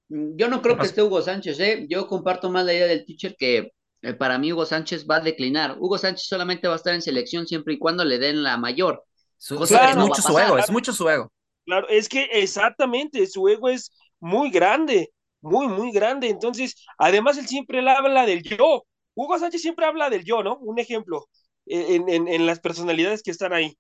[0.10, 1.86] Yo no creo que esté Hugo Sánchez, ¿eh?
[1.90, 5.22] Yo comparto más la idea del teacher que eh, para mí Hugo Sánchez va a
[5.22, 5.78] declinar.
[5.80, 9.06] Hugo Sánchez solamente va a estar en selección siempre y cuando le den la mayor.
[9.38, 11.32] Su, claro, es mucho su ego, es mucho su ego.
[11.66, 16.28] Claro, es que exactamente, su ego es muy grande, muy, muy grande.
[16.28, 18.84] Entonces, además, él siempre habla del yo.
[19.20, 20.58] Hugo Sánchez siempre habla del yo, ¿no?
[20.60, 21.28] Un ejemplo,
[21.66, 23.78] en, en, en las personalidades que están ahí.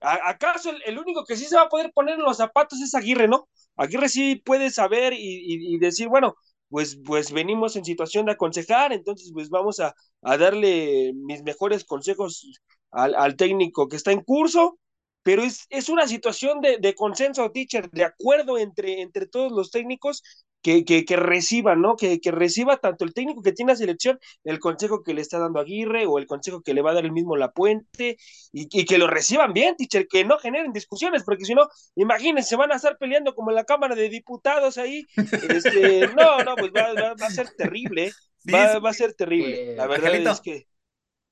[0.00, 2.94] ¿Acaso el, el, único que sí se va a poder poner en los zapatos es
[2.94, 3.48] Aguirre, ¿no?
[3.76, 6.34] Aguirre sí puede saber y, y, y decir, bueno,
[6.68, 11.84] pues, pues venimos en situación de aconsejar, entonces pues vamos a, a darle mis mejores
[11.84, 12.46] consejos
[12.90, 14.78] al, al, técnico que está en curso
[15.22, 19.70] pero es, es una situación de, de, consenso, teacher, de acuerdo entre, entre todos los
[19.70, 20.22] técnicos
[20.64, 21.94] que, que, que reciban, ¿no?
[21.94, 25.38] Que, que, reciba tanto el técnico que tiene la selección, el consejo que le está
[25.38, 28.16] dando Aguirre o el consejo que le va a dar el mismo La Puente,
[28.50, 32.48] y, y que lo reciban bien, teacher, que no generen discusiones, porque si no, imagínense,
[32.48, 35.06] se van a estar peleando como en la Cámara de Diputados ahí.
[35.50, 39.12] Este, no, no, pues va, va, va a ser terrible, sí, va, va, a ser
[39.12, 39.72] terrible.
[39.72, 40.30] Eh, la verdad Angelito.
[40.30, 40.66] es que.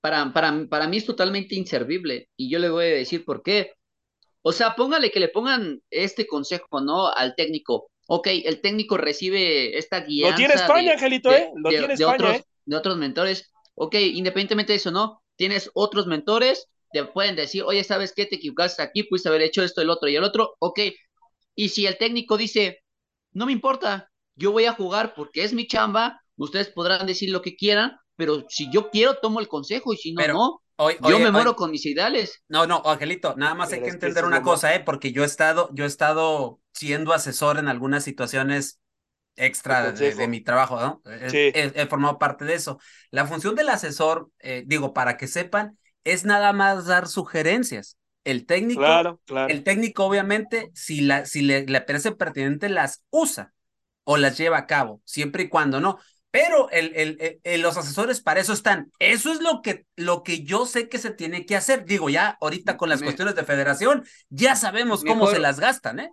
[0.03, 3.73] Para, para, para mí es totalmente inservible, y yo le voy a decir por qué
[4.45, 7.07] o sea, póngale que le pongan este consejo, ¿no?
[7.09, 7.92] Al técnico.
[8.15, 10.29] Ok, el técnico recibe esta guía.
[10.29, 11.51] Lo tiene España, de, Angelito, ¿eh?
[11.57, 12.45] Lo de, tiene de España, otros, ¿eh?
[12.67, 13.51] De otros mentores.
[13.75, 15.23] Ok, independientemente de eso, ¿no?
[15.37, 18.27] Tienes otros mentores, te pueden decir, oye, ¿sabes qué?
[18.27, 20.57] Te equivocaste aquí, pudiste haber hecho esto, el otro y el otro.
[20.59, 20.81] Ok,
[21.55, 22.85] y si el técnico dice,
[23.33, 27.41] no me importa, yo voy a jugar porque es mi chamba, ustedes podrán decir lo
[27.41, 30.63] que quieran, pero si yo quiero, tomo el consejo y si no, pero, no.
[30.77, 32.43] Hoy, yo me muero hoy, con mis ideales.
[32.47, 34.81] No, no, Angelito, nada más Pero hay que entender que una cosa, ¿eh?
[34.81, 38.81] Porque yo he estado, yo he estado siendo asesor en algunas situaciones
[39.37, 41.03] extra de, de, mi trabajo, ¿no?
[41.29, 41.39] Sí.
[41.55, 42.79] He, he, formado parte de eso.
[43.11, 47.97] La función del asesor, eh, digo, para que sepan, es nada más dar sugerencias.
[48.25, 49.53] El técnico, claro, claro.
[49.53, 53.53] el técnico, obviamente, si, la, si le, le parece pertinente, las usa
[54.05, 55.99] o las lleva a cabo, siempre y cuando no.
[56.31, 58.91] Pero el, el, el, los asesores para eso están.
[58.99, 61.85] Eso es lo que, lo que yo sé que se tiene que hacer.
[61.85, 63.07] Digo, ya ahorita con las Me...
[63.07, 66.11] cuestiones de federación, ya sabemos mejor, cómo se las gastan, ¿eh?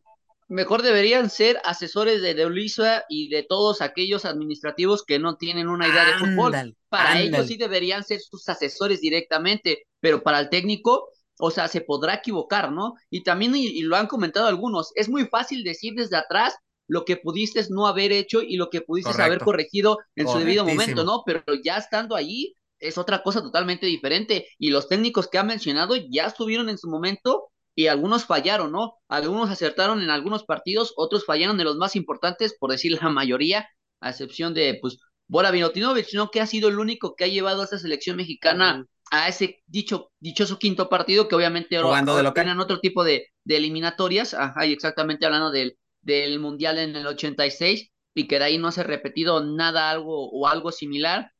[0.49, 5.87] Mejor deberían ser asesores de Deulisa y de todos aquellos administrativos que no tienen una
[5.87, 6.75] idea ándale, de fútbol.
[6.89, 7.27] Para ándale.
[7.27, 12.15] ellos sí deberían ser sus asesores directamente, pero para el técnico o sea, se podrá
[12.15, 12.95] equivocar, ¿no?
[13.09, 17.15] Y también, y, lo han comentado algunos, es muy fácil decir desde atrás lo que
[17.15, 21.23] pudiste no haber hecho y lo que pudiste haber corregido en su debido momento, ¿no?
[21.25, 25.95] Pero ya estando ahí es otra cosa totalmente diferente y los técnicos que ha mencionado
[25.95, 28.95] ya estuvieron en su momento y algunos fallaron, ¿no?
[29.07, 33.69] Algunos acertaron en algunos partidos, otros fallaron en los más importantes, por decir la mayoría,
[34.01, 34.97] a excepción de, pues,
[35.27, 36.31] Bora Vinotinovic, ¿no?
[36.31, 40.11] Que ha sido el único que ha llevado a esta selección mexicana a ese dicho,
[40.19, 45.25] dichoso quinto partido, que obviamente ahora tienen otro tipo de, de eliminatorias, ajá, y exactamente
[45.25, 49.43] hablando del, del Mundial en el 86, y que de ahí no se ha repetido
[49.43, 51.31] nada algo o algo similar.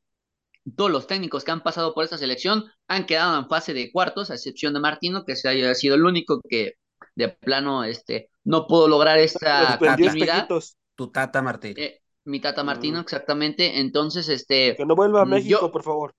[0.76, 4.30] Todos los técnicos que han pasado por esta selección han quedado en fase de cuartos,
[4.30, 6.74] a excepción de Martino, que se haya sido el único que
[7.14, 10.48] de plano este, no pudo lograr esta continuidad.
[10.94, 11.74] Tu tata Martín.
[11.78, 13.80] Eh, mi tata Martino, exactamente.
[13.80, 14.76] Entonces, este.
[14.76, 16.14] Que no vuelva a México, por favor.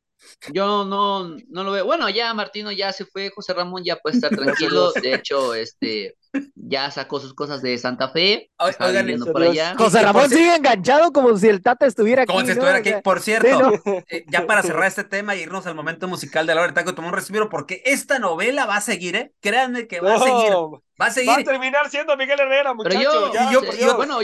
[0.52, 1.86] Yo no, no lo veo.
[1.86, 4.92] Bueno, ya Martino ya se fue, José Ramón ya puede estar tranquilo.
[5.02, 6.16] De hecho, este
[6.56, 8.50] ya sacó sus cosas de Santa Fe.
[8.58, 12.34] José Ramón sigue enganchado como si el Tata estuviera aquí.
[12.34, 12.94] Como si estuviera aquí.
[13.04, 13.74] Por cierto,
[14.10, 16.76] eh, ya para cerrar este tema y irnos al momento musical de la hora de
[16.76, 19.34] taco, tomó un respiro porque esta novela va a seguir, ¿eh?
[19.42, 20.54] Créanme que va a seguir.
[21.02, 21.30] Va a seguir.
[21.30, 23.32] Va a terminar siendo Miguel Herrera, muchachos.
[23.34, 24.20] Pero yo, bueno,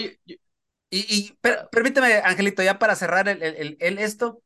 [0.90, 1.34] y,
[1.72, 4.42] permíteme, Angelito, ya para cerrar el, esto,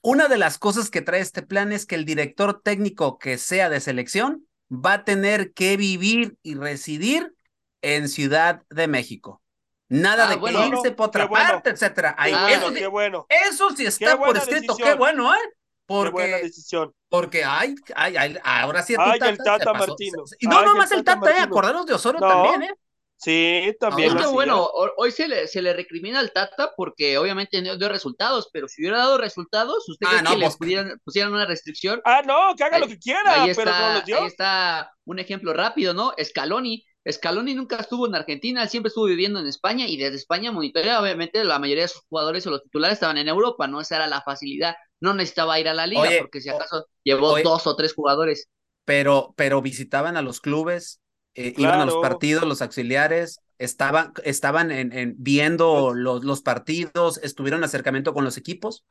[0.00, 3.68] una de las cosas que trae este plan es que el director técnico que sea
[3.68, 7.34] de selección va a tener que vivir y residir
[7.82, 9.42] en Ciudad de México.
[9.88, 12.14] Nada ah, de que irse por otra parte, etcétera.
[12.26, 13.26] eso, qué bueno.
[13.28, 15.38] eso sí está por escrito, qué bueno, ¿eh?
[15.86, 16.94] Porque, qué buena decisión.
[17.08, 18.94] Porque hay, hay, ahora sí.
[18.98, 20.24] Ay, el Tata Martino.
[20.42, 22.74] No, no más el Tata, eh, acordaros de Osorio también, ¿eh?
[23.20, 24.16] Sí, también.
[24.32, 28.68] bueno, hoy se le, se le recrimina al Tata porque obviamente no dio resultados, pero
[28.68, 32.00] si hubiera dado resultados, ¿usted ah, cree que le pues, pusieran, una restricción?
[32.04, 34.20] Ah, no, que haga lo que quiera, ahí pero está, no dio.
[34.20, 36.12] Ahí está un ejemplo rápido, ¿no?
[36.22, 36.84] Scaloni.
[37.10, 41.42] Scaloni nunca estuvo en Argentina, siempre estuvo viviendo en España y desde España monitorea, obviamente
[41.42, 43.80] la mayoría de sus jugadores o los titulares estaban en Europa, ¿no?
[43.80, 44.76] Esa era la facilidad.
[45.00, 48.48] No necesitaba ir a la liga porque si acaso llevó dos o tres jugadores.
[48.84, 51.00] Pero, pero visitaban a los clubes,
[51.34, 57.18] eh, iban a los partidos, los auxiliares, estaban, estaban en, viendo pues los, los, partidos,
[57.18, 58.84] estuvieron en acercamiento con los equipos.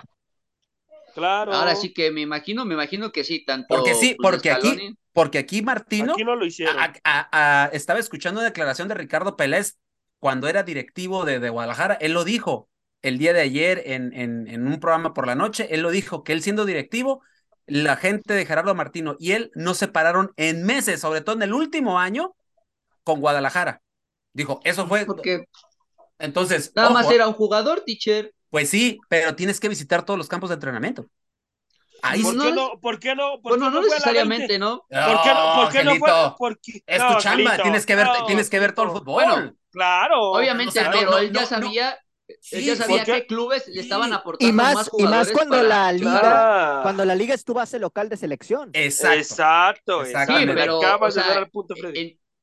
[1.13, 1.53] Claro.
[1.53, 3.67] Ahora sí que me imagino, me imagino que sí, tanto.
[3.69, 6.75] Porque sí, porque aquí, porque aquí Martino aquí no lo hicieron.
[7.71, 9.79] estaba escuchando una declaración de Ricardo Pérez
[10.19, 12.69] cuando era directivo de, de, Guadalajara, él lo dijo
[13.01, 16.23] el día de ayer en, en, en un programa por la noche, él lo dijo
[16.23, 17.21] que él siendo directivo
[17.67, 21.43] la gente de Gerardo Martino y él no se pararon en meses, sobre todo en
[21.43, 22.35] el último año,
[23.03, 23.81] con Guadalajara.
[24.33, 25.05] Dijo, eso fue.
[25.05, 25.45] Porque.
[26.17, 26.71] Entonces.
[26.75, 28.33] Nada más era un jugador, teacher.
[28.49, 31.07] Pues sí, pero tienes que visitar todos los campos de entrenamiento.
[32.01, 33.39] Ahí ¿Por, qué no, ¿Por qué no?
[33.41, 34.85] bueno, no, necesariamente, ¿no?
[34.87, 36.11] ¿Por qué no, ¿por qué no fue?
[36.37, 36.83] Porque...
[36.85, 39.25] Es tu chamba, tienes que ver, tienes que ver todo el fútbol.
[39.25, 40.31] Bueno, claro.
[40.31, 41.97] Obviamente, pero él ya sabía
[42.41, 46.79] Sí, ya sabía qué clubes le estaban aportando y más, y más cuando la liga
[46.83, 48.69] cuando la liga estuvo hace local de selección.
[48.73, 50.03] Exacto.
[50.03, 50.81] Exacto, pero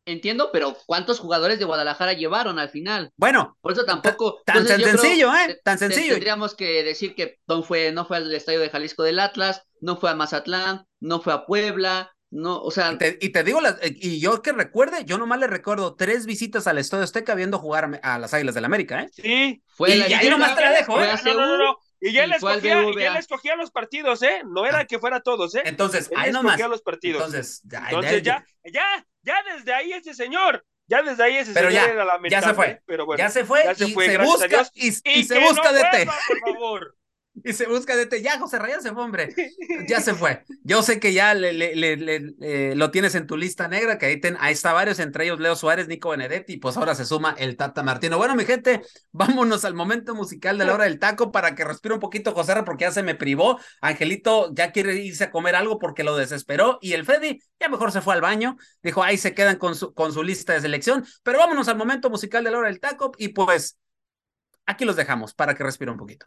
[0.07, 5.35] entiendo pero cuántos jugadores de Guadalajara llevaron al final bueno por eso tampoco tan, sencillo
[5.35, 6.13] eh tan sencillo.
[6.13, 9.97] tendríamos que decir que no fue no fue al estadio de Jalisco del Atlas no
[9.97, 12.99] fue a Mazatlán no fue a Puebla no, o sea.
[13.21, 16.79] Y te, digo, eh, y yo que recuerde, yo nomás le recuerdo tres visitas al
[16.79, 19.11] Estadio Azteca viendo jugar a las Águilas del América, ¿eh?
[19.13, 19.63] Sí.
[19.69, 21.15] Fue y, ahí nomás te la dejo, ¿eh?
[21.27, 24.43] No, no, no, Y él, escogía, y él escogía los partidos, ¿eh?
[24.47, 25.63] No era que fuera todos, ¿eh?
[25.65, 26.59] Entonces, ahí nomás.
[26.59, 27.25] los partidos.
[27.25, 31.71] Entonces, ya, Entonces ya, ya, ya desde ahí ese señor ya desde ahí ese pero
[31.71, 32.31] señor ya, era lamentable.
[32.31, 32.83] Ya se fue.
[32.85, 33.63] Pero bueno, ya se fue.
[33.65, 36.07] Ya se fue, y se busca, y, y, se busca de té.
[36.07, 36.95] Por favor
[37.45, 39.35] y se busca de ya José Rayán se fue, hombre,
[39.89, 40.43] ya se fue.
[40.63, 44.37] Yo sé que ya le, le, lo tienes en tu lista negra, que ahí, ten,
[44.41, 47.57] ahí está varios, entre ellos Leo Suárez, Nico Benedetti, y pues ahora se suma el
[47.57, 48.17] Tata Martino.
[48.17, 48.81] Bueno, mi gente,
[49.13, 52.55] vámonos al momento musical de la hora del taco para que respire un poquito José
[52.65, 53.59] porque ya se me privó.
[53.83, 57.93] Angelito ya quiere irse a comer algo porque lo desesperó, y el Freddy ya mejor
[57.93, 61.05] se fue al baño, dijo, ahí se quedan con su, con su lista de selección,
[61.23, 63.79] pero vámonos al momento musical de la hora del taco, y pues
[64.65, 66.27] aquí los dejamos para que respire un poquito.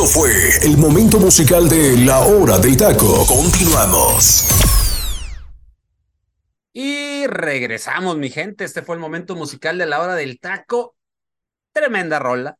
[0.00, 0.32] Esto fue
[0.62, 3.26] el momento musical de La Hora del Taco.
[3.26, 4.46] Continuamos.
[6.72, 8.64] Y regresamos, mi gente.
[8.64, 10.96] Este fue el momento musical de la hora del taco.
[11.72, 12.58] Tremenda rola,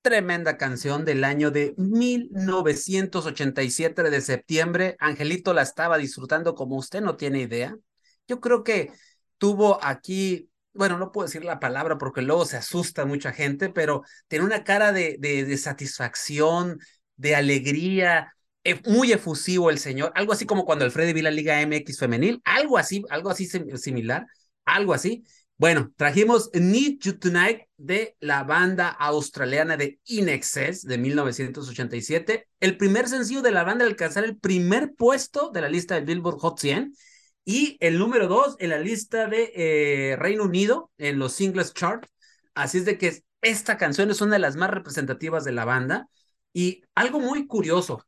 [0.00, 4.96] tremenda canción del año de 1987 de septiembre.
[4.98, 7.76] Angelito la estaba disfrutando como usted no tiene idea.
[8.26, 8.90] Yo creo que
[9.38, 14.02] tuvo aquí, bueno, no puedo decir la palabra porque luego se asusta mucha gente, pero
[14.28, 16.78] tiene una cara de, de, satisfacción,
[17.16, 21.60] de alegría, eh, muy efusivo el señor, algo así como cuando Alfredo vi la Liga
[21.60, 24.26] MX femenil, algo así, algo así sim- similar,
[24.64, 25.24] algo así.
[25.58, 32.76] Bueno, trajimos Need You Tonight de la banda australiana de In Excess de 1987, el
[32.76, 36.38] primer sencillo de la banda al alcanzar el primer puesto de la lista de Billboard
[36.38, 36.94] Hot 100
[37.44, 42.06] y el número dos en la lista de eh, Reino Unido en los singles chart.
[42.54, 46.08] Así es de que esta canción es una de las más representativas de la banda
[46.52, 48.04] y algo muy curioso,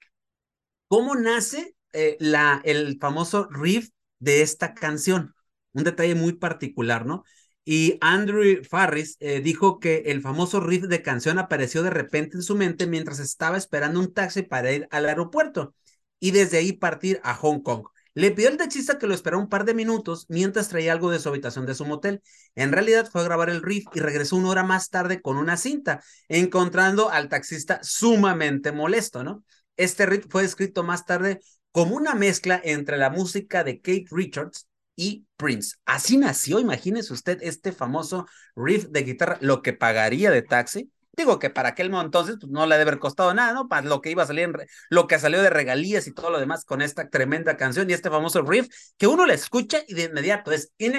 [0.89, 5.35] ¿Cómo nace eh, la, el famoso riff de esta canción?
[5.73, 7.25] Un detalle muy particular, ¿no?
[7.65, 12.43] Y Andrew Farris eh, dijo que el famoso riff de canción apareció de repente en
[12.43, 15.75] su mente mientras estaba esperando un taxi para ir al aeropuerto
[16.21, 17.87] y desde ahí partir a Hong Kong.
[18.15, 21.19] Le pidió al taxista que lo esperara un par de minutos mientras traía algo de
[21.19, 22.23] su habitación de su motel.
[22.55, 25.57] En realidad fue a grabar el riff y regresó una hora más tarde con una
[25.57, 29.45] cinta, encontrando al taxista sumamente molesto, ¿no?
[29.77, 31.41] Este riff fue escrito más tarde
[31.73, 35.77] como una mezcla entre la música de Kate Richards y Prince.
[35.85, 40.89] Así nació, imagínese usted, este famoso riff de guitarra, lo que pagaría de taxi.
[41.17, 43.69] Digo que para aquel entonces pues, no le debe haber costado nada, ¿no?
[43.69, 44.55] Para lo que iba a salir, en
[44.91, 48.11] lo que salió de regalías y todo lo demás con esta tremenda canción y este
[48.11, 50.95] famoso riff que uno le escucha y de inmediato es In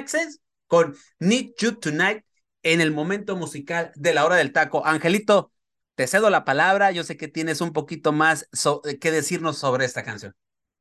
[0.68, 2.24] con Need You Tonight
[2.64, 4.86] en el momento musical de la hora del taco.
[4.86, 5.52] Angelito,
[5.96, 6.92] te cedo la palabra.
[6.92, 10.34] Yo sé que tienes un poquito más so que decirnos sobre esta canción.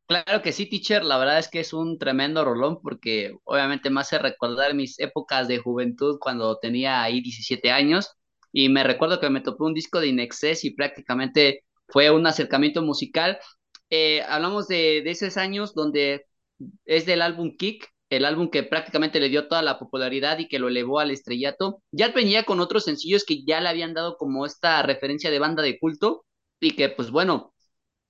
[0.06, 1.02] Claro que sí, teacher.
[1.02, 5.48] La verdad es que es un tremendo rolón porque obviamente me hace recordar mis épocas
[5.48, 8.16] de juventud cuando tenía ahí 17 años
[8.54, 12.82] y me recuerdo que me topé un disco de Inexcess y prácticamente fue un acercamiento
[12.82, 13.38] musical.
[13.90, 16.24] Eh, hablamos de, de esos años donde
[16.86, 20.58] es del álbum Kick el álbum que prácticamente le dio toda la popularidad y que
[20.58, 21.82] lo elevó al estrellato.
[21.90, 25.62] Ya venía con otros sencillos que ya le habían dado como esta referencia de banda
[25.62, 26.24] de culto
[26.60, 27.54] y que pues bueno,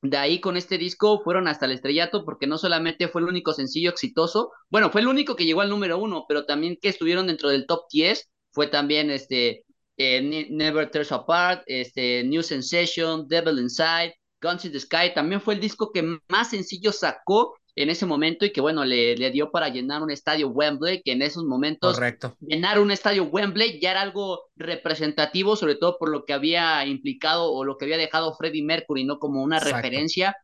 [0.02, 3.52] de ahí con este disco fueron hasta el estrellato porque no solamente fue el único
[3.52, 7.26] sencillo exitoso, bueno, fue el único que llegó al número uno, pero también que estuvieron
[7.26, 9.64] dentro del top 10, fue también este
[9.96, 15.54] eh, Never Tears Apart, este New Sensation, Devil Inside, Guns in the Sky, también fue
[15.54, 19.50] el disco que más sencillos sacó en ese momento y que bueno, le, le dio
[19.50, 22.36] para llenar un estadio Wembley, que en esos momentos Correcto.
[22.40, 27.50] llenar un estadio Wembley ya era algo representativo, sobre todo por lo que había implicado
[27.52, 29.18] o lo que había dejado Freddie Mercury, ¿no?
[29.18, 29.76] Como una Exacto.
[29.76, 30.36] referencia.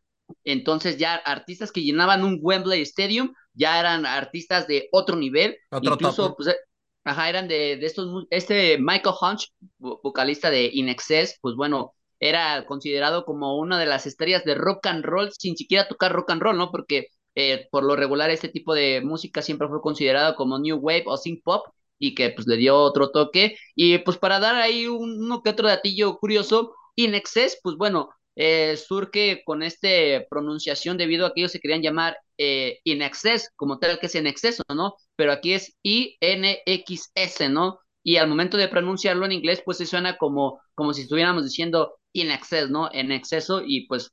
[0.43, 5.57] Entonces ya artistas que llenaban un Wembley Stadium ya eran artistas de otro nivel.
[5.71, 6.37] Otro Incluso, top.
[6.37, 6.55] pues, eh,
[7.03, 9.49] ajá, eran de, de estos, este Michael Hunch,
[9.79, 14.55] vo- vocalista de In Excess, pues bueno, era considerado como una de las estrellas de
[14.55, 16.69] rock and roll sin siquiera tocar rock and roll, ¿no?
[16.71, 21.03] Porque eh, por lo regular este tipo de música siempre fue considerado como new wave
[21.07, 21.65] o synth pop
[21.97, 25.49] y que pues le dio otro toque y pues para dar ahí un- uno que
[25.51, 31.41] otro datillo curioso, In Excess, pues bueno, eh, surge con este pronunciación debido a que
[31.41, 34.95] ellos se querían llamar eh, In Excess, como tal que es en exceso, ¿no?
[35.21, 37.79] Pero aquí es I-N-X-S, ¿no?
[38.01, 41.99] Y al momento de pronunciarlo en inglés, pues se suena como, como si estuviéramos diciendo
[42.11, 42.89] in excess, ¿no?
[42.91, 44.09] En exceso, y pues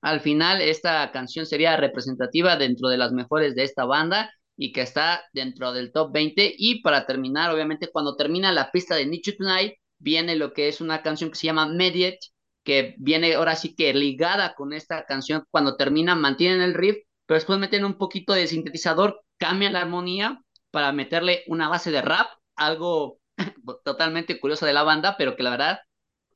[0.00, 4.82] al final esta canción sería representativa dentro de las mejores de esta banda y que
[4.82, 6.54] está dentro del top 20.
[6.56, 10.80] Y para terminar, obviamente, cuando termina la pista de You Tonight, viene lo que es
[10.80, 12.20] una canción que se llama Mediate,
[12.62, 15.42] que viene ahora sí que ligada con esta canción.
[15.50, 20.42] Cuando termina, mantienen el riff, pero después meten un poquito de sintetizador, cambian la armonía
[20.70, 23.20] para meterle una base de rap, algo
[23.84, 25.80] totalmente curioso de la banda, pero que la verdad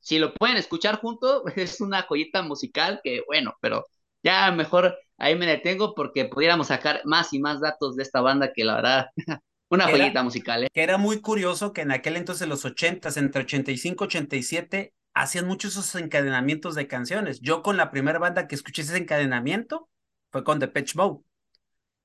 [0.01, 3.85] si lo pueden escuchar junto, es una joyita musical que, bueno, pero
[4.23, 8.53] ya mejor ahí me detengo porque pudiéramos sacar más y más datos de esta banda
[8.53, 9.07] que la verdad,
[9.69, 10.67] una Era- joyita musical, ¿eh?
[10.73, 15.47] que era muy curioso que en aquel entonces, los 80, entre 85 y 87, hacían
[15.47, 17.39] muchos esos encadenamientos de canciones.
[17.41, 19.89] Yo con la primera banda que escuché ese encadenamiento
[20.31, 21.23] fue con Depeche Mode.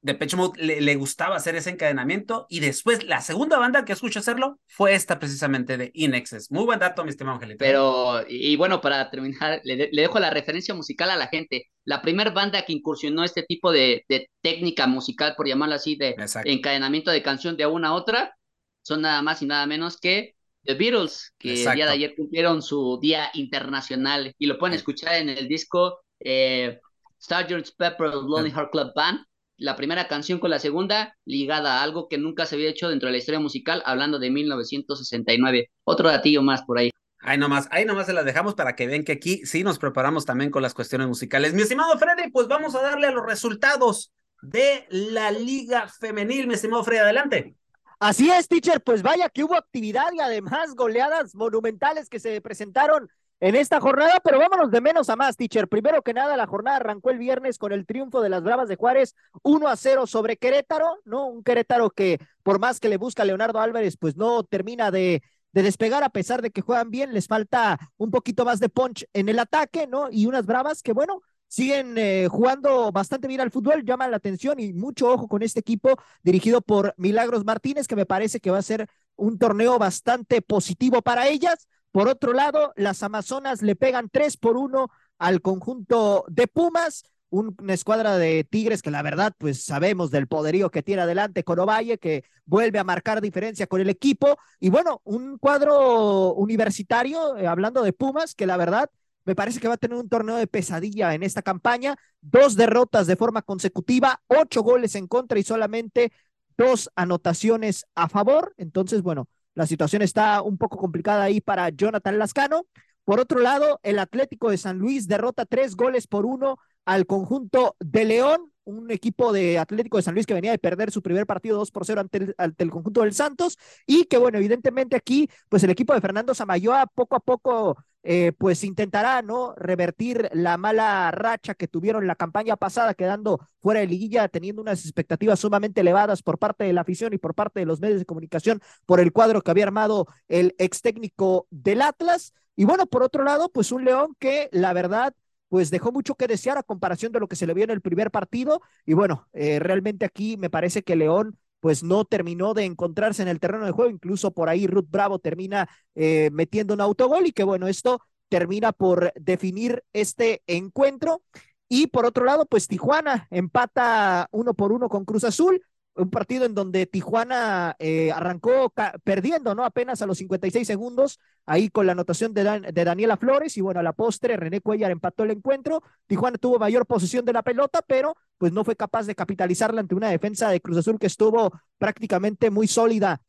[0.03, 4.19] Depeche Mode le, le gustaba hacer ese encadenamiento y después la segunda banda que escuché
[4.21, 6.51] hacerlo fue esta precisamente de In Excess.
[6.51, 7.59] Muy buen dato, mi estimado Angelito.
[7.59, 11.67] Pero, y, bueno, para terminar, le, de- le dejo la referencia musical a la gente.
[11.85, 16.11] La primera banda que incursionó este tipo de, de técnica musical, por llamarlo así, de
[16.11, 16.49] Exacto.
[16.49, 18.35] encadenamiento de canción de una a otra,
[18.83, 20.35] son nada más y nada menos que
[20.65, 21.85] The Beatles, que el día Exacto.
[21.87, 24.77] de ayer cumplieron su día internacional y lo pueden Eh.
[24.79, 26.79] escuchar en el disco eh,
[27.19, 27.77] Sgt.
[27.77, 29.21] Pepper's Lonely Heart Club Band.
[29.61, 33.09] La primera canción con la segunda ligada a algo que nunca se había hecho dentro
[33.09, 35.71] de la historia musical, hablando de 1969.
[35.85, 36.91] Otro datillo más por ahí.
[37.21, 40.25] Ahí nomás, ahí nomás se las dejamos para que vean que aquí sí nos preparamos
[40.25, 41.53] también con las cuestiones musicales.
[41.53, 46.47] Mi estimado Freddy, pues vamos a darle a los resultados de la Liga Femenil.
[46.47, 47.55] Mi estimado Freddy, adelante.
[47.99, 53.11] Así es, teacher, pues vaya que hubo actividad y además goleadas monumentales que se presentaron
[53.41, 55.67] en esta jornada, pero vámonos de menos a más, teacher.
[55.67, 58.77] Primero que nada, la jornada arrancó el viernes con el triunfo de las Bravas de
[58.77, 61.27] Juárez 1 a 0 sobre Querétaro, ¿no?
[61.27, 65.23] Un Querétaro que por más que le busca Leonardo Álvarez, pues no termina de,
[65.53, 69.07] de despegar a pesar de que juegan bien, les falta un poquito más de punch
[69.13, 70.09] en el ataque, ¿no?
[70.11, 74.61] Y unas Bravas que, bueno, siguen eh, jugando bastante bien al fútbol, llaman la atención
[74.61, 78.59] y mucho ojo con este equipo dirigido por Milagros Martínez, que me parece que va
[78.59, 81.67] a ser un torneo bastante positivo para ellas.
[81.93, 84.89] Por otro lado, las Amazonas le pegan tres por uno
[85.19, 90.27] al conjunto de Pumas, un- una escuadra de Tigres que la verdad, pues sabemos del
[90.29, 94.37] poderío que tiene adelante con Ovalle, que vuelve a marcar diferencia con el equipo.
[94.61, 98.91] Y bueno, un cuadro universitario, eh, hablando de Pumas, que la verdad
[99.25, 101.97] me parece que va a tener un torneo de pesadilla en esta campaña.
[102.21, 106.13] Dos derrotas de forma consecutiva, ocho goles en contra y solamente
[106.57, 108.55] dos anotaciones a favor.
[108.57, 112.67] Entonces, bueno, la situación está un poco complicada ahí para Jonathan Lascano.
[113.05, 117.77] Por otro lado, el Atlético de San Luis derrota tres goles por uno al conjunto
[117.81, 121.27] de León, un equipo de Atlético de San Luis que venía de perder su primer
[121.27, 124.97] partido 2 por 0 ante el, ante el conjunto del Santos y que bueno, evidentemente
[124.97, 130.31] aquí pues el equipo de Fernando Samayoa poco a poco eh, pues intentará no revertir
[130.33, 135.41] la mala racha que tuvieron la campaña pasada quedando fuera de liguilla teniendo unas expectativas
[135.41, 138.61] sumamente elevadas por parte de la afición y por parte de los medios de comunicación
[138.87, 143.23] por el cuadro que había armado el ex técnico del Atlas y bueno por otro
[143.23, 145.15] lado pues un León que la verdad
[145.51, 147.81] pues dejó mucho que desear a comparación de lo que se le vio en el
[147.81, 148.63] primer partido.
[148.87, 153.29] Y bueno, eh, realmente aquí me parece que León pues no terminó de encontrarse en
[153.29, 157.33] el terreno de juego, incluso por ahí Ruth Bravo termina eh, metiendo un autogol y
[157.33, 161.23] que bueno, esto termina por definir este encuentro.
[161.69, 165.63] Y por otro lado, pues Tijuana empata uno por uno con Cruz Azul.
[166.01, 168.73] Un partido en donde Tijuana eh, arrancó
[169.05, 169.65] perdiendo, ¿no?
[169.65, 173.81] Apenas a los 56 segundos, ahí con la anotación de, de, Daniela Flores, y bueno,
[173.81, 175.83] a la postre René Cuellar empató el encuentro.
[176.07, 179.95] Tijuana tuvo mayor posesión de la pelota, pero pues no fue capaz de capitalizarla ante
[179.95, 183.21] una defensa de Cruz Azul que estuvo prácticamente muy sólida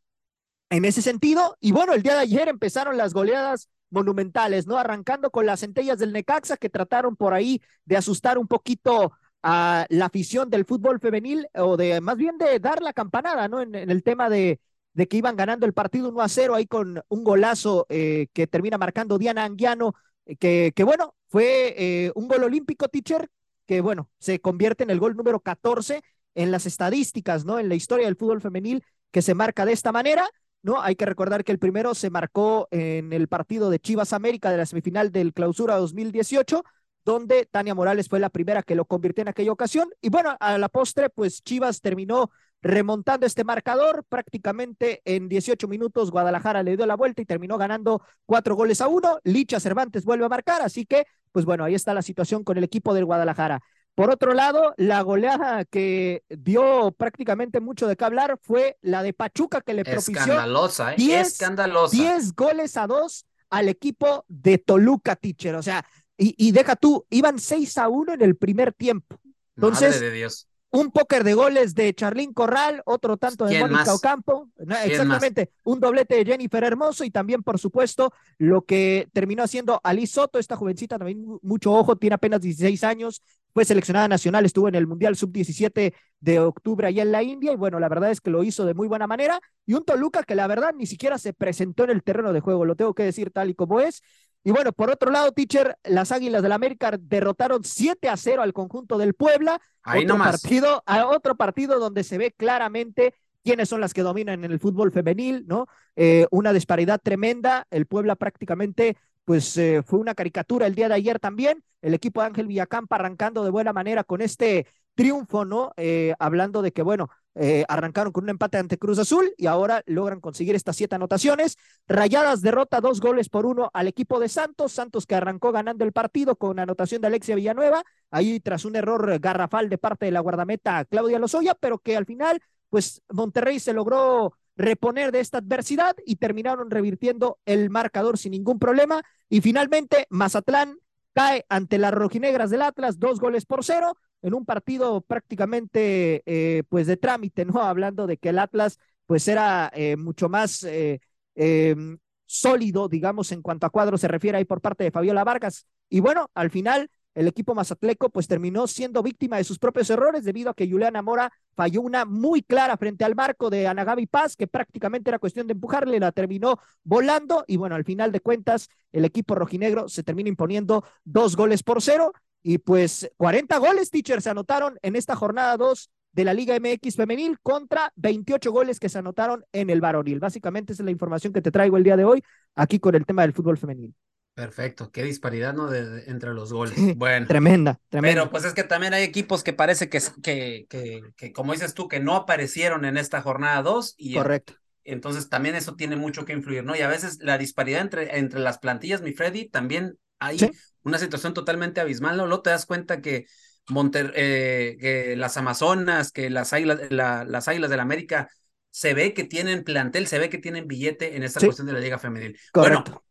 [0.69, 1.57] en ese sentido.
[1.59, 4.77] Y bueno, el día de ayer empezaron las goleadas monumentales, ¿no?
[4.77, 9.11] Arrancando con las centellas del Necaxa que trataron por ahí de asustar un poquito
[9.43, 13.61] a la afición del fútbol femenil o de más bien de dar la campanada, ¿no?
[13.61, 14.59] En, el tema de,
[14.95, 18.77] que iban ganando el partido 1 a 0 ahí con un golazo eh, que termina
[18.77, 19.93] marcando Diana Anguiano,
[20.25, 23.29] eh, que, que bueno, fue eh, un gol olímpico, teacher,
[23.65, 26.01] que bueno, se convierte en el gol número 14
[26.35, 27.59] en las estadísticas, ¿no?
[27.59, 30.29] En la historia del fútbol femenil que se marca de esta manera.
[30.63, 30.81] ¿no?
[30.81, 34.57] Hay que recordar que el primero se marcó en el partido de Chivas América de
[34.57, 36.63] la semifinal del Clausura 2018,
[37.03, 39.89] donde Tania Morales fue la primera que lo convirtió en aquella ocasión.
[40.01, 42.31] Y bueno, a la postre, pues Chivas terminó
[42.61, 46.11] remontando este marcador prácticamente en 18 minutos.
[46.11, 49.19] Guadalajara le dio la vuelta y terminó ganando cuatro goles a uno.
[49.23, 52.63] Licha Cervantes vuelve a marcar, así que, pues bueno, ahí está la situación con el
[52.63, 53.61] equipo del Guadalajara.
[53.95, 59.13] Por otro lado, la goleada que dio prácticamente mucho de qué hablar fue la de
[59.13, 61.19] Pachuca que le propició escandalosa, ¿eh?
[61.19, 61.97] escandalosa.
[61.97, 65.55] 10 goles a 2 al equipo de Toluca, teacher.
[65.55, 65.85] O sea,
[66.21, 69.19] y, y deja tú, iban 6 a 1 en el primer tiempo.
[69.55, 73.93] Entonces, Madre de Dios un póker de goles de Charlín Corral, otro tanto de Mónica
[73.93, 79.81] Ocampo, exactamente, un doblete de Jennifer Hermoso y también, por supuesto, lo que terminó haciendo
[79.83, 83.21] Ali Soto, esta jovencita también mucho ojo, tiene apenas 16 años,
[83.53, 87.57] fue seleccionada nacional, estuvo en el Mundial Sub-17 de octubre allá en la India y
[87.57, 90.35] bueno, la verdad es que lo hizo de muy buena manera y un Toluca que
[90.35, 93.29] la verdad ni siquiera se presentó en el terreno de juego, lo tengo que decir
[93.31, 94.01] tal y como es.
[94.43, 98.41] Y bueno, por otro lado, teacher, las Águilas del la América derrotaron 7 a 0
[98.41, 99.61] al conjunto del Puebla.
[99.83, 100.41] Ahí otro nomás.
[100.41, 103.13] partido, a otro partido donde se ve claramente
[103.43, 105.67] quiénes son las que dominan en el fútbol femenil, ¿no?
[105.95, 107.67] Eh, una disparidad tremenda.
[107.69, 111.63] El Puebla prácticamente, pues eh, fue una caricatura el día de ayer también.
[111.81, 115.71] El equipo de Ángel Villacampa arrancando de buena manera con este triunfo, ¿no?
[115.77, 119.83] Eh, hablando de que, bueno, eh, arrancaron con un empate ante Cruz Azul y ahora
[119.85, 121.57] logran conseguir estas siete anotaciones.
[121.87, 124.73] Rayadas derrota dos goles por uno al equipo de Santos.
[124.73, 129.19] Santos que arrancó ganando el partido con anotación de Alexia Villanueva, ahí tras un error
[129.19, 133.73] garrafal de parte de la guardameta Claudia Lozoya, pero que al final, pues Monterrey se
[133.73, 139.01] logró reponer de esta adversidad y terminaron revirtiendo el marcador sin ningún problema.
[139.29, 140.77] Y finalmente, Mazatlán
[141.13, 146.63] cae ante las rojinegras del Atlas, dos goles por cero en un partido prácticamente eh,
[146.69, 147.61] pues de trámite, ¿no?
[147.61, 151.01] Hablando de que el Atlas pues era eh, mucho más eh,
[151.35, 155.65] em, sólido, digamos, en cuanto a cuadro se refiere ahí por parte de Fabiola Vargas.
[155.89, 160.23] Y bueno, al final el equipo mazatleco pues terminó siendo víctima de sus propios errores
[160.23, 164.37] debido a que Juliana Mora falló una muy clara frente al marco de Anagabi Paz,
[164.37, 168.69] que prácticamente era cuestión de empujarle, la terminó volando y bueno, al final de cuentas
[168.93, 172.13] el equipo rojinegro se termina imponiendo dos goles por cero
[172.43, 176.95] y pues 40 goles, teacher, se anotaron en esta jornada 2 de la Liga MX
[176.95, 180.19] femenil contra 28 goles que se anotaron en el varonil.
[180.19, 182.23] Básicamente esa es la información que te traigo el día de hoy
[182.55, 183.93] aquí con el tema del fútbol femenil.
[184.33, 185.67] Perfecto, qué disparidad, ¿no?
[185.67, 186.73] De, entre los goles.
[186.95, 187.27] Bueno.
[187.27, 188.21] tremenda, tremenda.
[188.21, 191.73] Pero pues es que también hay equipos que parece que, que, que, que como dices
[191.73, 194.53] tú, que no aparecieron en esta jornada 2 y Correcto.
[194.83, 196.75] entonces también eso tiene mucho que influir, ¿no?
[196.75, 200.37] Y a veces la disparidad entre, entre las plantillas, mi Freddy, también hay
[200.83, 202.27] una situación totalmente abismal, ¿no?
[202.27, 203.25] Luego te das cuenta que,
[203.69, 208.29] Monter, eh, que las Amazonas, que las águilas, la, las águilas del la América,
[208.69, 211.79] se ve que tienen plantel, se ve que tienen billete en esta cuestión de la
[211.79, 212.39] Liga Femenil.
[212.51, 212.91] Correcto.
[212.91, 213.03] Bueno,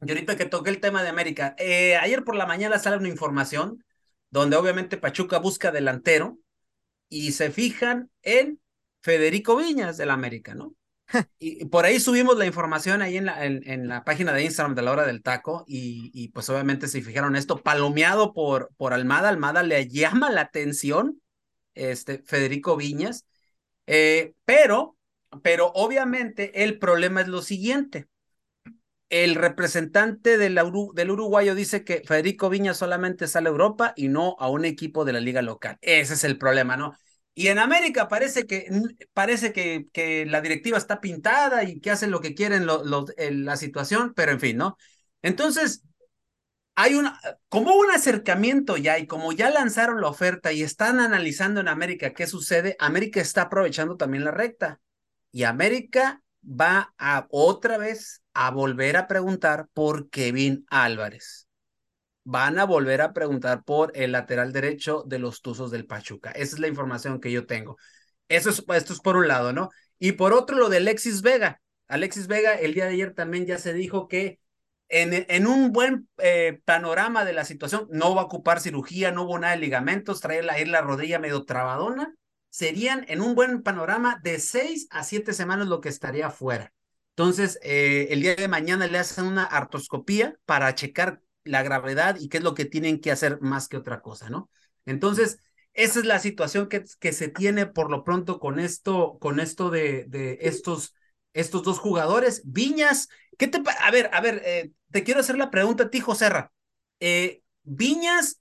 [0.00, 3.08] y ahorita que toqué el tema de América, eh, ayer por la mañana sale una
[3.08, 3.84] información
[4.30, 6.38] donde obviamente Pachuca busca delantero
[7.08, 8.60] y se fijan en
[9.00, 10.74] Federico Viñas del América, ¿no?
[11.38, 14.82] Y por ahí subimos la información ahí en la, en, la página de Instagram de
[14.82, 19.28] la hora del taco y, y, pues obviamente se fijaron esto, palomeado por, por Almada,
[19.28, 21.20] Almada le llama la atención,
[21.74, 23.26] este, Federico Viñas,
[23.86, 24.96] eh, pero,
[25.42, 28.08] pero obviamente el problema es lo siguiente.
[29.10, 30.58] El representante del,
[30.94, 35.04] del uruguayo dice que Federico Viñas solamente sale a Europa y no a un equipo
[35.04, 35.78] de la liga local.
[35.82, 36.94] Ese es el problema, ¿no?
[37.34, 38.68] Y en América parece que,
[39.12, 44.14] parece que, que la directiva está pintada y que hacen lo que quieren la situación,
[44.14, 44.76] pero en fin, ¿no?
[45.20, 45.82] Entonces,
[46.76, 51.60] hay una, como un acercamiento ya y como ya lanzaron la oferta y están analizando
[51.60, 54.80] en América qué sucede, América está aprovechando también la recta.
[55.32, 61.43] Y América va a otra vez a volver a preguntar por Kevin Álvarez
[62.24, 66.30] van a volver a preguntar por el lateral derecho de los Tuzos del Pachuca.
[66.30, 67.76] Esa es la información que yo tengo.
[68.28, 69.70] Eso es, esto es por un lado, ¿no?
[69.98, 71.60] Y por otro, lo de Alexis Vega.
[71.86, 74.40] Alexis Vega, el día de ayer también ya se dijo que
[74.88, 79.24] en, en un buen eh, panorama de la situación, no va a ocupar cirugía, no
[79.24, 82.14] hubo nada de ligamentos, traer la, la rodilla medio trabadona,
[82.50, 86.72] serían en un buen panorama de seis a siete semanas lo que estaría fuera.
[87.16, 92.28] Entonces, eh, el día de mañana le hacen una artroscopía para checar la gravedad y
[92.28, 94.50] qué es lo que tienen que hacer más que otra cosa, ¿no?
[94.86, 95.38] Entonces,
[95.72, 99.70] esa es la situación que, que se tiene por lo pronto con esto, con esto
[99.70, 100.94] de, de estos,
[101.32, 102.42] estos dos jugadores.
[102.44, 106.00] Viñas, ¿qué te A ver, a ver, eh, te quiero hacer la pregunta a ti,
[106.00, 106.52] Joserra.
[107.00, 108.40] Eh, Viñas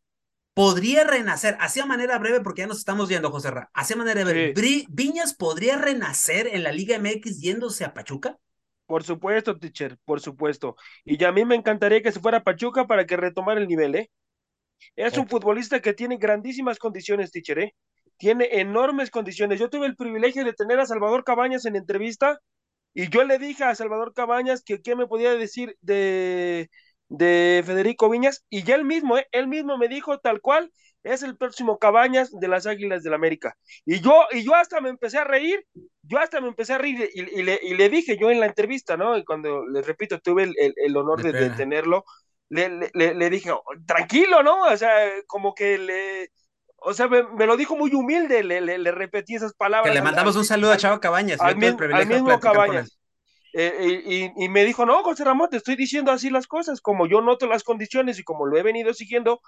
[0.53, 4.23] podría renacer, así a manera breve, porque ya nos estamos yendo, Joserra, así a manera
[4.23, 4.53] breve.
[4.89, 8.37] ¿Viñas podría renacer en la Liga MX yéndose a Pachuca?
[8.85, 10.75] Por supuesto, teacher, por supuesto.
[11.05, 13.95] Y ya a mí me encantaría que se fuera Pachuca para que retomara el nivel,
[13.95, 14.11] ¿eh?
[14.95, 17.75] Es un futbolista que tiene grandísimas condiciones, teacher, ¿eh?
[18.17, 19.59] Tiene enormes condiciones.
[19.59, 22.39] Yo tuve el privilegio de tener a Salvador Cabañas en entrevista
[22.93, 26.69] y yo le dije a Salvador Cabañas que qué me podía decir de,
[27.09, 29.27] de Federico Viñas y ya él mismo, ¿eh?
[29.31, 30.71] él mismo me dijo tal cual,
[31.03, 33.55] es el próximo Cabañas de las Águilas del la América.
[33.85, 35.65] Y yo, y yo hasta me empecé a reír
[36.03, 38.97] yo hasta me empecé a reír y, le, y, le, dije yo en la entrevista,
[38.97, 39.17] ¿no?
[39.17, 42.03] Y cuando, les repito, tuve el, el, honor de, de, tenerlo,
[42.49, 44.63] le, le, le, dije, oh, tranquilo, ¿no?
[44.63, 44.91] O sea,
[45.27, 46.29] como que le...
[46.85, 49.89] O sea, me, me lo dijo muy humilde, le, le, repetí esas palabras.
[49.89, 51.39] Que le mandamos un saludo a Chavo Cabañas.
[51.39, 51.55] Al,
[51.93, 52.99] al mismo Cabañas.
[53.53, 57.07] Eh, y, y, me dijo, no, José Ramón, te estoy diciendo así las cosas, como
[57.07, 59.39] yo noto las condiciones y como lo he venido siguiendo,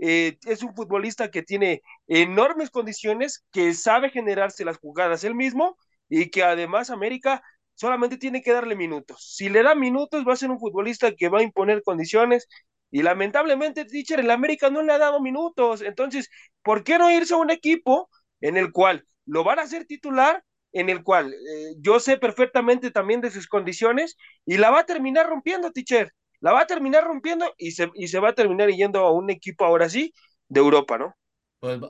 [0.00, 5.76] eh, es un futbolista que tiene enormes condiciones, que sabe generarse las jugadas él mismo
[6.08, 7.42] y que además América
[7.74, 9.34] solamente tiene que darle minutos.
[9.36, 12.46] Si le da minutos, va a ser un futbolista que va a imponer condiciones.
[12.90, 15.82] Y lamentablemente, teacher, el América no le ha dado minutos.
[15.82, 16.28] Entonces,
[16.62, 18.08] ¿por qué no irse a un equipo
[18.40, 20.42] en el cual lo van a hacer titular,
[20.72, 24.86] en el cual eh, yo sé perfectamente también de sus condiciones y la va a
[24.86, 26.12] terminar rompiendo, teacher?
[26.40, 29.30] La va a terminar rompiendo y se, y se va a terminar yendo a un
[29.30, 30.12] equipo ahora sí
[30.48, 31.14] de Europa, ¿no?
[31.60, 31.80] Pues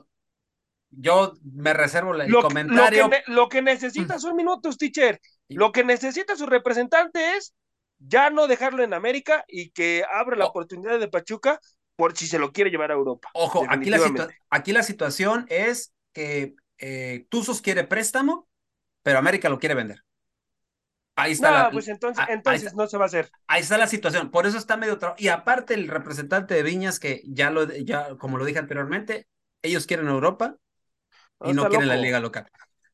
[0.91, 3.09] yo me reservo el comentario.
[3.27, 5.19] Lo que, necesita son minutos, teacher.
[5.47, 7.53] Lo que necesita su representante es
[7.97, 11.59] ya no dejarlo en América y que abra la oportunidad de Pachuca
[11.95, 13.29] por si se lo quiere llevar a Europa.
[13.33, 18.47] Ojo, aquí la, aquí la situación es que eh, Tuzos quiere préstamo,
[19.03, 20.03] pero América lo quiere vender.
[21.15, 21.51] Ahí está.
[21.51, 23.29] No, la, pues entonces, entonces no se va a hacer.
[23.47, 24.31] Ahí está la situación.
[24.31, 24.97] Por eso está medio.
[25.17, 29.27] Y aparte, el representante de Viñas, que ya lo, ya, como lo dije anteriormente,
[29.61, 30.57] ellos quieren Europa,
[31.43, 32.49] y no quiere la liga local.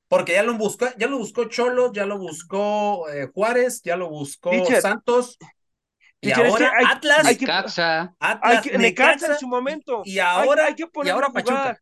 [0.08, 4.10] Porque ya lo buscó, ya lo buscó Cholo, ya lo buscó eh, Juárez, ya lo
[4.10, 4.52] buscó
[4.82, 5.38] Santos.
[6.22, 10.02] Y ahora Atlas, hay que, Atlas, Necaxa, en su momento.
[10.04, 11.82] Y ahora hay, que ponerlo a jugar.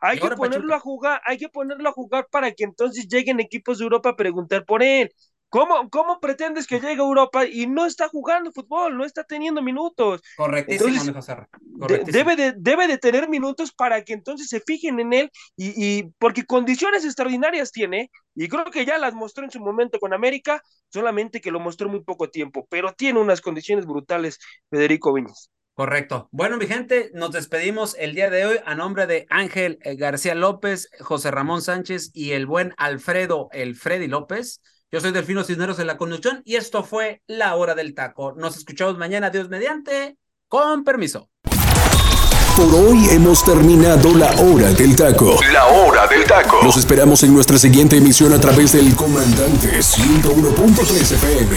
[0.00, 3.78] Hay que ponerlo a jugar, hay que ponerlo a jugar para que entonces lleguen equipos
[3.78, 5.12] de Europa a preguntar por él.
[5.52, 9.60] ¿Cómo, ¿Cómo pretendes que llegue a Europa y no está jugando fútbol, no está teniendo
[9.60, 10.22] minutos?
[10.34, 11.20] Correctísimo,
[12.06, 16.04] debe, de, debe de tener minutos para que entonces se fijen en él y, y,
[16.18, 20.62] porque condiciones extraordinarias tiene y creo que ya las mostró en su momento con América,
[20.88, 24.38] solamente que lo mostró muy poco tiempo, pero tiene unas condiciones brutales
[24.70, 25.50] Federico Viñas.
[25.74, 26.30] Correcto.
[26.32, 30.34] Bueno, mi gente, nos despedimos el día de hoy a nombre de Ángel eh, García
[30.34, 34.62] López, José Ramón Sánchez y el buen Alfredo El Freddy López.
[34.94, 38.34] Yo soy Delfino Cisneros de la conducción y esto fue La Hora del Taco.
[38.36, 40.18] Nos escuchamos mañana, Dios mediante,
[40.48, 41.30] con permiso.
[42.54, 45.38] Por hoy hemos terminado la hora del taco.
[45.50, 46.60] La hora del taco.
[46.62, 51.56] Los esperamos en nuestra siguiente emisión a través del comandante 101.3 FM.